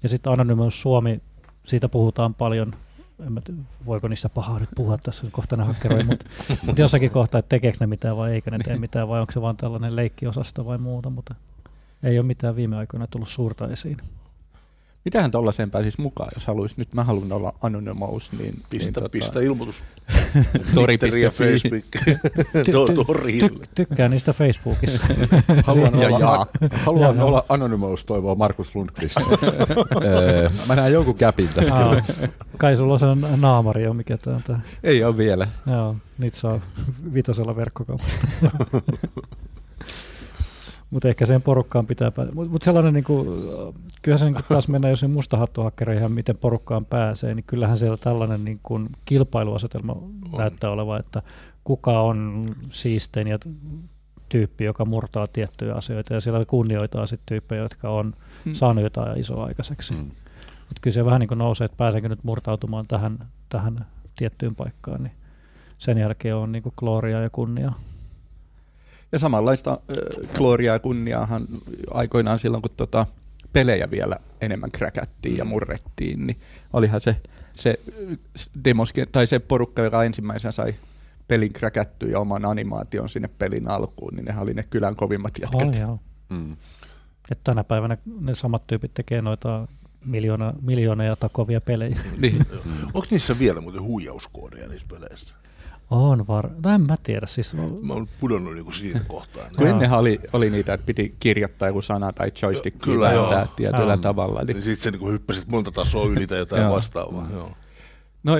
ja 0.02 0.08
sitten 0.08 0.32
Anonymous 0.32 0.82
Suomi, 0.82 1.20
siitä 1.64 1.88
puhutaan 1.88 2.34
paljon, 2.34 2.74
en 3.26 3.32
mä 3.32 3.40
tiedä, 3.40 3.60
voiko 3.86 4.08
niissä 4.08 4.28
pahaa 4.28 4.58
nyt 4.58 4.68
puhua 4.74 4.98
tässä 4.98 5.26
kohta 5.30 5.56
ne 5.56 5.64
hakkeroi, 5.64 6.04
mutta, 6.04 6.26
mutta 6.66 6.82
jossakin 6.82 7.10
kohtaa, 7.10 7.38
että 7.38 7.48
tekeekö 7.48 7.76
ne 7.80 7.86
mitään 7.86 8.16
vai 8.16 8.32
eikö 8.32 8.50
ne 8.50 8.58
tee 8.64 8.78
mitään, 8.78 9.08
vai 9.08 9.20
onko 9.20 9.32
se 9.32 9.40
vaan 9.40 9.56
tällainen 9.56 9.96
leikkiosasto 9.96 10.66
vai 10.66 10.78
muuta, 10.78 11.10
mutta 11.10 11.34
ei 12.02 12.18
ole 12.18 12.26
mitään 12.26 12.56
viime 12.56 12.76
aikoina 12.76 13.06
tullut 13.06 13.28
suurta 13.28 13.68
esiin. 13.68 13.96
Mitähän 15.06 15.30
tuollaiseen 15.30 15.70
pääsisi 15.70 16.00
mukaan, 16.00 16.30
jos 16.34 16.46
haluaisi, 16.46 16.74
nyt 16.78 16.94
mä 16.94 17.04
haluan 17.04 17.32
olla 17.32 17.54
anonymous, 17.62 18.32
niin... 18.32 18.54
Pistä, 18.70 18.86
niin, 18.86 18.92
tota, 18.92 19.08
pistä 19.08 19.40
ilmoitus. 19.40 19.82
Tori.fi. 20.74 21.20
ja 21.20 21.30
Facebook. 21.30 21.84
ty, 22.64 22.72
ty, 23.40 23.68
tykkään 23.74 24.10
niistä 24.10 24.32
Facebookissa. 24.32 25.04
haluan 25.66 25.94
olla, 25.94 26.18
ja 26.18 26.46
haluan 26.70 27.20
olla 27.20 27.44
anonymous, 27.48 28.04
toivoo 28.04 28.34
Markus 28.34 28.74
Lundqvist. 28.74 29.20
mä 30.68 30.76
näen 30.76 30.92
jonkun 30.92 31.14
käpin 31.14 31.48
tässä 31.48 31.74
kyllä. 31.74 32.02
Kai 32.58 32.76
sulla 32.76 32.92
on 32.92 32.98
se 32.98 33.06
naamari 33.36 33.82
jo, 33.82 33.94
mikä 33.94 34.16
tämä 34.16 34.40
on. 34.48 34.58
Ei 34.82 35.04
ole 35.04 35.16
vielä. 35.16 35.48
Joo, 35.66 35.96
niitä 36.18 36.38
saa 36.38 36.60
vitosella 37.14 37.56
verkkokaupasta. 37.56 38.26
Mutta 40.90 41.08
ehkä 41.08 41.26
sen 41.26 41.42
porukkaan 41.42 41.86
pitää 41.86 42.10
päästä. 42.10 42.34
Mutta 42.34 42.52
mut 42.52 42.62
sellainen, 42.62 42.94
niin 42.94 43.04
kuin, 43.04 43.26
kyllähän 44.02 44.18
se 44.18 44.24
niin 44.24 44.34
kuin 44.34 44.44
taas 44.48 44.68
mennään, 44.68 44.92
jos 44.92 45.00
se 45.00 45.08
mustahattuhakkereihin, 45.08 46.12
miten 46.12 46.38
porukkaan 46.38 46.84
pääsee, 46.84 47.34
niin 47.34 47.44
kyllähän 47.46 47.76
siellä 47.76 47.96
tällainen 47.96 48.44
niin 48.44 48.60
kuin 48.62 48.88
kilpailuasetelma 49.04 49.92
on. 49.92 50.10
näyttää 50.38 50.70
olevan, 50.70 51.00
että 51.00 51.22
kuka 51.64 52.00
on 52.00 52.46
siistein 52.70 53.28
ja 53.28 53.38
tyyppi, 54.28 54.64
joka 54.64 54.84
murtaa 54.84 55.26
tiettyjä 55.26 55.74
asioita, 55.74 56.14
ja 56.14 56.20
siellä 56.20 56.44
kunnioitaan 56.44 57.06
sitten 57.06 57.26
tyyppejä, 57.26 57.62
jotka 57.62 57.90
on 57.90 58.14
hmm. 58.44 58.54
saanut 58.54 58.84
jotain 58.84 59.20
isoa 59.20 59.44
aikaiseksi. 59.44 59.94
Hmm. 59.94 60.10
Et 60.70 60.78
kyllä 60.80 60.94
se 60.94 61.04
vähän 61.04 61.20
niin 61.20 61.28
kuin 61.28 61.38
nousee, 61.38 61.64
että 61.64 61.76
pääsenkö 61.76 62.08
nyt 62.08 62.24
murtautumaan 62.24 62.86
tähän, 62.86 63.18
tähän 63.48 63.86
tiettyyn 64.16 64.54
paikkaan, 64.54 65.02
niin 65.02 65.12
sen 65.78 65.98
jälkeen 65.98 66.36
on 66.36 66.52
niin 66.52 66.62
kuin 66.62 66.72
gloria 66.76 67.20
ja 67.20 67.30
kunnia. 67.30 67.72
Ja 69.16 69.20
samanlaista 69.20 69.70
äh, 69.70 70.30
gloriaa 70.34 70.74
ja 70.74 70.78
kunniaahan 70.78 71.46
aikoinaan 71.90 72.38
silloin, 72.38 72.62
kun 72.62 72.70
tota, 72.76 73.06
pelejä 73.52 73.90
vielä 73.90 74.16
enemmän 74.40 74.70
kräkättiin 74.70 75.36
ja 75.36 75.44
mm. 75.44 75.48
murrettiin, 75.48 76.26
niin 76.26 76.40
olihan 76.72 77.00
se, 77.00 77.16
se, 77.56 77.80
demoski, 78.64 79.06
tai 79.06 79.26
se 79.26 79.38
porukka, 79.38 79.82
joka 79.82 80.04
ensimmäisenä 80.04 80.52
sai 80.52 80.74
pelin 81.28 81.52
kräkättyä 81.52 82.08
ja 82.08 82.20
oman 82.20 82.44
animaation 82.44 83.08
sinne 83.08 83.28
pelin 83.38 83.68
alkuun, 83.68 84.14
niin 84.14 84.24
ne 84.24 84.38
oli 84.38 84.54
ne 84.54 84.62
kylän 84.62 84.96
kovimmat 84.96 85.32
jätkät. 85.40 85.68
Oh, 85.68 85.80
joo. 85.80 85.98
Mm. 86.28 86.56
Et 87.30 87.38
tänä 87.44 87.64
päivänä 87.64 87.96
ne 88.20 88.34
samat 88.34 88.66
tyypit 88.66 88.94
tekee 88.94 89.22
noita 89.22 89.68
miljoona, 90.04 90.54
miljooneja 90.62 91.16
takovia 91.16 91.60
pelejä. 91.60 92.00
niin. 92.18 92.46
Onko 92.94 93.06
niissä 93.10 93.38
vielä 93.38 93.60
muuten 93.60 93.82
huijauskoodeja 93.82 94.68
niissä 94.68 94.86
peleissä? 94.90 95.34
On 95.90 96.26
var... 96.26 96.50
No 96.64 96.74
en 96.74 96.80
mä 96.80 96.96
tiedä. 97.02 97.26
Siis... 97.26 97.54
Mä 97.54 97.92
oon 97.92 98.08
pudonnut 98.20 98.54
niinku 98.54 98.72
siitä 98.72 99.00
kohtaan. 99.08 99.50
Kun 99.56 99.66
ennenhän 99.66 99.98
oli, 99.98 100.20
oli 100.32 100.50
niitä, 100.50 100.74
että 100.74 100.86
piti 100.86 101.16
kirjoittaa 101.20 101.68
joku 101.68 101.82
sana 101.82 102.12
tai 102.12 102.32
joystick 102.42 102.78
Kyllä, 102.78 103.12
joo. 103.12 103.46
tietyllä 103.56 103.92
joo. 103.92 103.96
tavalla. 103.96 104.42
Niin... 104.42 104.62
Sitten 104.62 104.82
se 104.82 104.90
niinku 104.90 105.08
hyppäsit 105.08 105.48
monta 105.48 105.72
tasoa 105.72 106.06
yli 106.06 106.26
tai 106.26 106.38
jotain 106.38 106.70
vastaavaa. 106.70 107.28
Joo. 107.32 107.50
No 108.22 108.32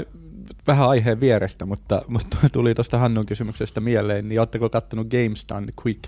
vähän 0.67 0.89
aiheen 0.89 1.21
vierestä, 1.21 1.67
mutta, 1.67 2.03
mutta 2.09 2.37
tuli 2.53 2.75
tuosta 2.75 2.99
Hannun 2.99 3.27
kysymyksestä 3.27 3.81
mieleen, 3.81 4.29
niin 4.29 4.41
oletteko 4.41 4.71
kattonut 4.71 5.09
GameStun 5.09 5.73
Quick 5.85 6.05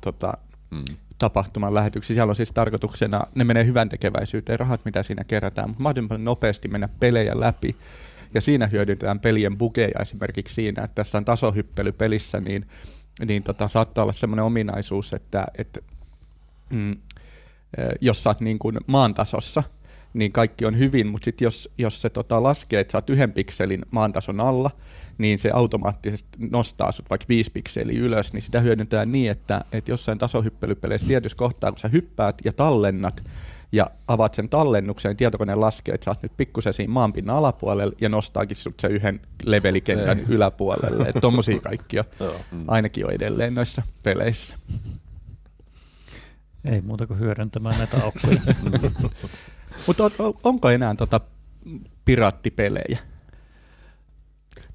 tota, 0.00 0.32
mm. 0.70 0.84
tapahtuman 1.18 1.74
lähetyksiä? 1.74 2.14
Siellä 2.14 2.30
on 2.30 2.36
siis 2.36 2.52
tarkoituksena, 2.52 3.26
ne 3.34 3.44
menee 3.44 3.64
hyvän 3.64 3.88
tekeväisyyteen, 3.88 4.60
rahat 4.60 4.84
mitä 4.84 5.02
siinä 5.02 5.24
kerätään, 5.24 5.68
mutta 5.68 5.82
mahdollisimman 5.82 6.24
nopeasti 6.24 6.68
mennä 6.68 6.88
pelejä 7.00 7.40
läpi 7.40 7.76
ja 8.36 8.40
siinä 8.40 8.66
hyödytetään 8.66 9.20
pelien 9.20 9.58
bugeja 9.58 10.00
esimerkiksi 10.00 10.54
siinä, 10.54 10.84
että 10.84 10.94
tässä 10.94 11.18
on 11.18 11.24
tasohyppely 11.24 11.92
pelissä, 11.92 12.40
niin, 12.40 12.66
niin 13.26 13.42
tota, 13.42 13.68
saattaa 13.68 14.02
olla 14.02 14.12
sellainen 14.12 14.44
ominaisuus, 14.44 15.12
että, 15.12 15.46
että 15.58 15.80
mm, 16.70 16.96
jos 18.00 18.22
sä 18.22 18.30
oot 18.30 18.40
niin 18.40 18.58
kuin 18.58 18.78
maan 18.86 19.14
tasossa, 19.14 19.62
niin 20.14 20.32
kaikki 20.32 20.64
on 20.64 20.78
hyvin, 20.78 21.06
mutta 21.06 21.24
sitten 21.24 21.46
jos, 21.46 21.70
jos 21.78 22.02
se 22.02 22.10
tota, 22.10 22.42
laskee, 22.42 22.80
että 22.80 22.92
sä 22.92 22.98
oot 22.98 23.10
yhden 23.10 23.32
pikselin 23.32 23.82
maantason 23.90 24.40
alla, 24.40 24.70
niin 25.18 25.38
se 25.38 25.50
automaattisesti 25.50 26.38
nostaa 26.50 26.92
sut 26.92 27.10
vaikka 27.10 27.26
viisi 27.28 27.50
pikseliä 27.50 28.00
ylös, 28.00 28.32
niin 28.32 28.42
sitä 28.42 28.60
hyödyntää 28.60 29.06
niin, 29.06 29.30
että, 29.30 29.64
että 29.72 29.90
jossain 29.90 30.18
tasohyppelypeleissä 30.18 31.06
tietyssä 31.06 31.38
kohtaa, 31.38 31.72
kun 31.72 31.78
sä 31.78 31.88
hyppäät 31.88 32.38
ja 32.44 32.52
tallennat, 32.52 33.22
ja 33.76 33.90
avaat 34.08 34.34
sen 34.34 34.48
tallennuksen, 34.48 35.08
niin 35.08 35.16
tietokone 35.16 35.54
laskee, 35.54 35.94
että 35.94 36.04
sä 36.04 36.10
oot 36.10 36.22
nyt 36.22 36.36
pikkusen 36.36 36.72
siinä 36.72 36.92
maanpinnan 36.92 37.36
alapuolella 37.36 37.94
ja 38.00 38.08
nostaakin 38.08 38.56
sut 38.56 38.80
sen 38.80 38.90
yhden 38.90 39.20
levelikentän 39.44 40.20
yläpuolelle. 40.20 41.02
Että 41.08 41.20
tommosia 41.20 41.60
kaikkia 41.60 42.04
mm. 42.52 42.64
ainakin 42.68 43.06
on 43.06 43.12
edelleen 43.12 43.54
noissa 43.54 43.82
peleissä. 44.02 44.56
Ei 46.64 46.80
muuta 46.80 47.06
kuin 47.06 47.20
hyödyntämään 47.20 47.78
näitä 47.78 47.96
aukkoja. 48.04 48.40
Mutta 49.86 50.04
on, 50.04 50.34
onko 50.44 50.70
enää 50.70 50.94
tota 50.94 51.20
piraattipelejä? 52.04 52.98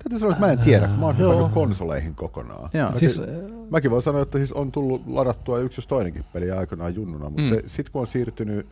Täytyy 0.04 0.20
sanoa, 0.20 0.32
että 0.32 0.46
mä 0.46 0.52
en 0.52 0.60
tiedä, 0.60 0.88
kun 0.88 1.00
mä 1.00 1.06
oon 1.06 1.18
hypännyt 1.18 1.52
konsoleihin 1.52 2.16
kokonaan. 2.16 2.70
Mäkin, 2.74 3.00
siis, 3.00 3.22
mäkin 3.70 3.92
voin 3.92 4.04
sanoa, 4.04 4.22
että 4.22 4.38
siis 4.38 4.54
on 4.54 4.72
tullut 4.72 5.08
ladattua 5.08 5.60
yksi 5.60 5.80
jos 5.80 5.88
toinenkin 5.88 6.24
peli 6.34 6.52
aikanaan 6.52 6.96
junnuna, 6.96 7.30
mutta 7.30 7.54
mm. 7.54 7.62
sitten 7.66 7.92
kun 7.92 8.02
on 8.02 8.08
siirtynyt 8.08 8.68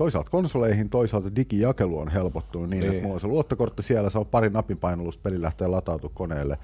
toisaalta 0.00 0.30
konsoleihin, 0.30 0.90
toisaalta 0.90 1.36
digijakelu 1.36 1.98
on 1.98 2.08
helpottunut 2.08 2.70
niin, 2.70 2.80
niin. 2.80 2.92
että 2.92 3.02
mulla 3.02 3.14
on 3.14 3.20
se 3.20 3.26
luottokortti 3.26 3.82
siellä, 3.82 4.10
se 4.10 4.18
on 4.18 4.26
pari 4.26 4.50
napin 4.50 4.78
painallusta, 4.78 5.22
peli 5.22 5.42
lähtee 5.42 5.68
latautumaan 5.68 6.14
koneelle. 6.14 6.58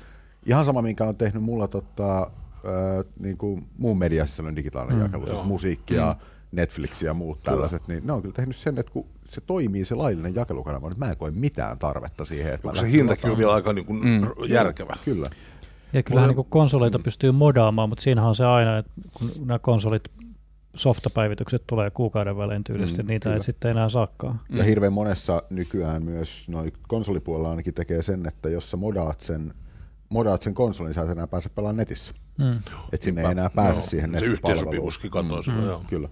Ihan 0.46 0.64
sama, 0.64 0.82
minkä 0.82 1.04
on 1.04 1.16
tehnyt 1.16 1.42
mulla 1.42 1.68
tota, 1.68 2.22
äh, 2.22 3.04
niin 3.20 3.36
kuin 3.36 3.66
muun 3.78 3.98
mediassa 3.98 4.42
on 4.42 4.56
digitaalinen 4.56 4.96
mm, 4.96 5.02
jakelu, 5.02 5.26
jos 5.26 5.44
musiikkia, 5.44 6.12
mm. 6.12 6.26
Netflix 6.52 7.02
ja 7.02 7.14
muut 7.14 7.38
kyllä. 7.38 7.50
tällaiset, 7.50 7.88
niin 7.88 8.06
ne 8.06 8.12
on 8.12 8.22
kyllä 8.22 8.34
tehnyt 8.34 8.56
sen, 8.56 8.78
että 8.78 8.92
kun 8.92 9.06
se 9.24 9.40
toimii 9.40 9.84
se 9.84 9.94
laillinen 9.94 10.34
jakelukanava, 10.34 10.88
niin 10.88 10.98
mä 10.98 11.10
en 11.10 11.16
koe 11.16 11.30
mitään 11.30 11.78
tarvetta 11.78 12.24
siihen. 12.24 12.54
Että 12.54 12.74
se 12.74 12.90
hintakin 12.90 13.30
on 13.30 13.38
vielä 13.38 13.54
aika 13.54 13.72
niin 13.72 13.86
kuin 13.86 14.04
mm. 14.04 14.26
järkevä. 14.48 14.96
Kyllä. 15.04 15.30
Ja 15.92 16.02
kyllähän 16.02 16.30
niin 16.30 16.46
konsoleita 16.48 16.98
mm. 16.98 17.04
pystyy 17.04 17.32
modaamaan, 17.32 17.88
mutta 17.88 18.02
siinähän 18.02 18.28
on 18.28 18.36
se 18.36 18.44
aina, 18.44 18.78
että 18.78 18.90
kun 19.12 19.30
nämä 19.44 19.58
konsolit 19.58 20.02
softapäivitykset 20.76 21.62
tulee 21.66 21.90
kuukauden 21.90 22.36
välein 22.36 22.64
tyylisti, 22.64 23.02
mm, 23.02 23.08
niitä 23.08 23.24
kyllä. 23.24 23.36
ei 23.36 23.42
sitten 23.42 23.70
enää 23.70 23.88
saakaan. 23.88 24.40
Ja 24.48 24.62
mm. 24.62 24.64
hirveän 24.64 24.92
monessa 24.92 25.42
nykyään 25.50 26.02
myös 26.02 26.48
noin 26.48 26.72
konsolipuolella 26.88 27.50
ainakin 27.50 27.74
tekee 27.74 28.02
sen, 28.02 28.26
että 28.26 28.48
jos 28.48 28.70
sä 28.70 28.76
modaat 28.76 29.20
sen, 29.20 29.54
modaat 30.08 30.42
sen 30.42 30.54
konsolin, 30.54 30.94
sä 30.94 31.02
et 31.02 31.10
enää 31.10 31.26
pääse 31.26 31.48
pelaamaan 31.48 31.76
netissä. 31.76 32.14
Mm. 32.38 32.58
Että 32.92 33.04
sinne 33.04 33.22
ei 33.22 33.30
enää 33.30 33.50
pääse 33.50 33.80
no, 33.80 33.86
siihen 33.86 34.18
Se 34.18 34.26
yhteensopivuuskin 34.26 35.10
katoo 35.10 35.42
mm. 35.46 35.52
mm. 35.52 35.86
Kyllä. 35.88 36.08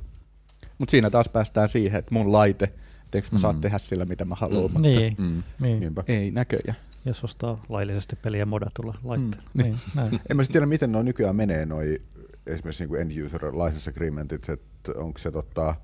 Mutta 0.78 0.90
siinä 0.90 1.10
taas 1.10 1.28
päästään 1.28 1.68
siihen, 1.68 1.98
että 1.98 2.14
mun 2.14 2.32
laite, 2.32 2.72
etteikö 3.04 3.28
mä 3.32 3.38
mm. 3.38 3.40
saa 3.40 3.54
tehdä 3.54 3.78
sillä, 3.78 4.04
mitä 4.04 4.24
mä 4.24 4.34
haluan, 4.34 4.70
mm. 4.70 4.72
mutta 4.72 4.88
niin. 4.88 5.16
Mm. 5.18 5.42
Niin. 5.60 5.92
ei 6.06 6.30
näköjään. 6.30 6.76
Jos 7.04 7.24
ostaa 7.24 7.64
laillisesti 7.68 8.16
peliä 8.16 8.46
modatulla 8.46 8.94
laitteella. 9.04 9.50
Mm. 9.54 9.62
Niin. 9.62 9.78
Niin, 10.10 10.20
en 10.30 10.36
mä 10.36 10.42
sitten 10.42 10.52
tiedä, 10.52 10.66
miten 10.66 10.92
noin 10.92 11.06
nykyään 11.06 11.36
menee 11.36 11.66
noi 11.66 12.02
esimerkiksi 12.46 12.86
niin 12.86 13.00
end 13.00 13.26
user 13.26 13.44
license 13.44 13.90
agreementit, 13.90 14.48
että 14.48 14.92
onko 14.96 15.18
se 15.18 15.30
tota, 15.30 15.74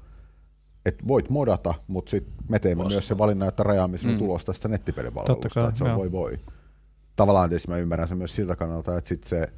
että 0.87 1.07
voit 1.09 1.31
modata, 1.31 1.75
mutta 1.87 2.11
sitten 2.11 2.35
me 2.49 2.59
teemme 2.59 2.85
Vasta. 2.85 2.95
myös 2.95 3.09
se 3.09 3.19
valinnan, 3.19 3.49
että 3.49 3.63
rajaamme 3.63 3.99
sinun 3.99 4.15
mm. 4.15 4.19
tulos 4.19 4.45
tästä 4.45 4.69
nettipelipalvelusta, 4.69 5.69
että 5.69 5.79
se 5.79 5.85
on 5.85 5.97
voi 5.97 6.13
voi. 6.13 6.39
Tavallaan 7.17 7.49
tietysti 7.49 7.69
mä 7.71 7.77
ymmärrän 7.77 8.09
sen 8.09 8.19
myös 8.19 8.35
siltä 8.35 8.57
kannalta, 8.57 8.99
että 8.99 9.09
sitten 9.09 9.29
se 9.29 9.49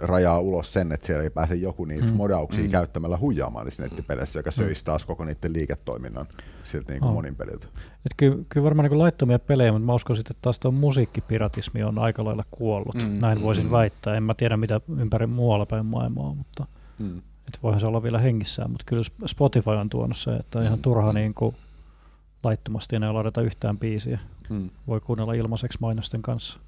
rajaa 0.00 0.38
ulos 0.38 0.72
sen, 0.72 0.92
että 0.92 1.06
siellä 1.06 1.22
ei 1.22 1.30
pääse 1.30 1.54
joku 1.54 1.84
niitä 1.84 2.06
mm. 2.06 2.12
modauksia 2.12 2.64
mm. 2.64 2.70
käyttämällä 2.70 3.18
huijaamaan 3.18 3.64
niissä 3.64 3.82
nettipeleissä, 3.82 4.38
joka 4.38 4.50
mm. 4.50 4.54
söisi 4.54 4.84
taas 4.84 5.04
koko 5.04 5.24
niiden 5.24 5.52
liiketoiminnan 5.52 6.26
siltä 6.64 6.92
niin 6.92 7.00
kuin 7.00 7.08
oh. 7.08 7.14
monin 7.14 7.36
peliltä. 7.36 7.66
Et 8.06 8.12
kyllä, 8.16 8.44
kyllä 8.48 8.64
varmaan 8.64 8.90
niin 8.90 8.98
laittomia 8.98 9.38
pelejä, 9.38 9.72
mutta 9.72 9.86
mä 9.86 9.94
uskon 9.94 10.18
että 10.18 10.34
taas 10.42 10.58
tuo 10.58 10.70
musiikkipiratismi 10.70 11.82
on 11.82 11.98
aika 11.98 12.24
lailla 12.24 12.44
kuollut. 12.50 12.94
Mm. 12.94 13.20
Näin 13.20 13.42
voisin 13.42 13.66
mm. 13.66 13.72
väittää. 13.72 14.16
En 14.16 14.22
mä 14.22 14.34
tiedä 14.34 14.56
mitä 14.56 14.80
ympäri 14.98 15.26
muualla 15.26 15.66
päin 15.66 15.86
maailmaa, 15.86 16.34
mutta 16.34 16.66
mm. 16.98 17.18
et 17.18 17.58
voihan 17.62 17.80
se 17.80 17.86
olla 17.86 18.02
vielä 18.02 18.18
hengissään. 18.18 18.70
Mutta 18.70 18.84
kyllä 18.86 19.02
Spotify 19.26 19.70
on 19.70 19.90
tuonut 19.90 20.16
se, 20.16 20.36
että 20.36 20.58
on 20.58 20.64
ihan 20.64 20.78
mm. 20.78 20.82
turha 20.82 21.12
niin 21.12 21.34
kuin 21.34 21.56
laittomasti 22.44 22.96
enää 22.96 23.14
ladata 23.14 23.42
yhtään 23.42 23.78
biisiä. 23.78 24.18
Mm. 24.50 24.70
Voi 24.86 25.00
kuunnella 25.00 25.32
ilmaiseksi 25.32 25.78
mainosten 25.80 26.22
kanssa. 26.22 26.60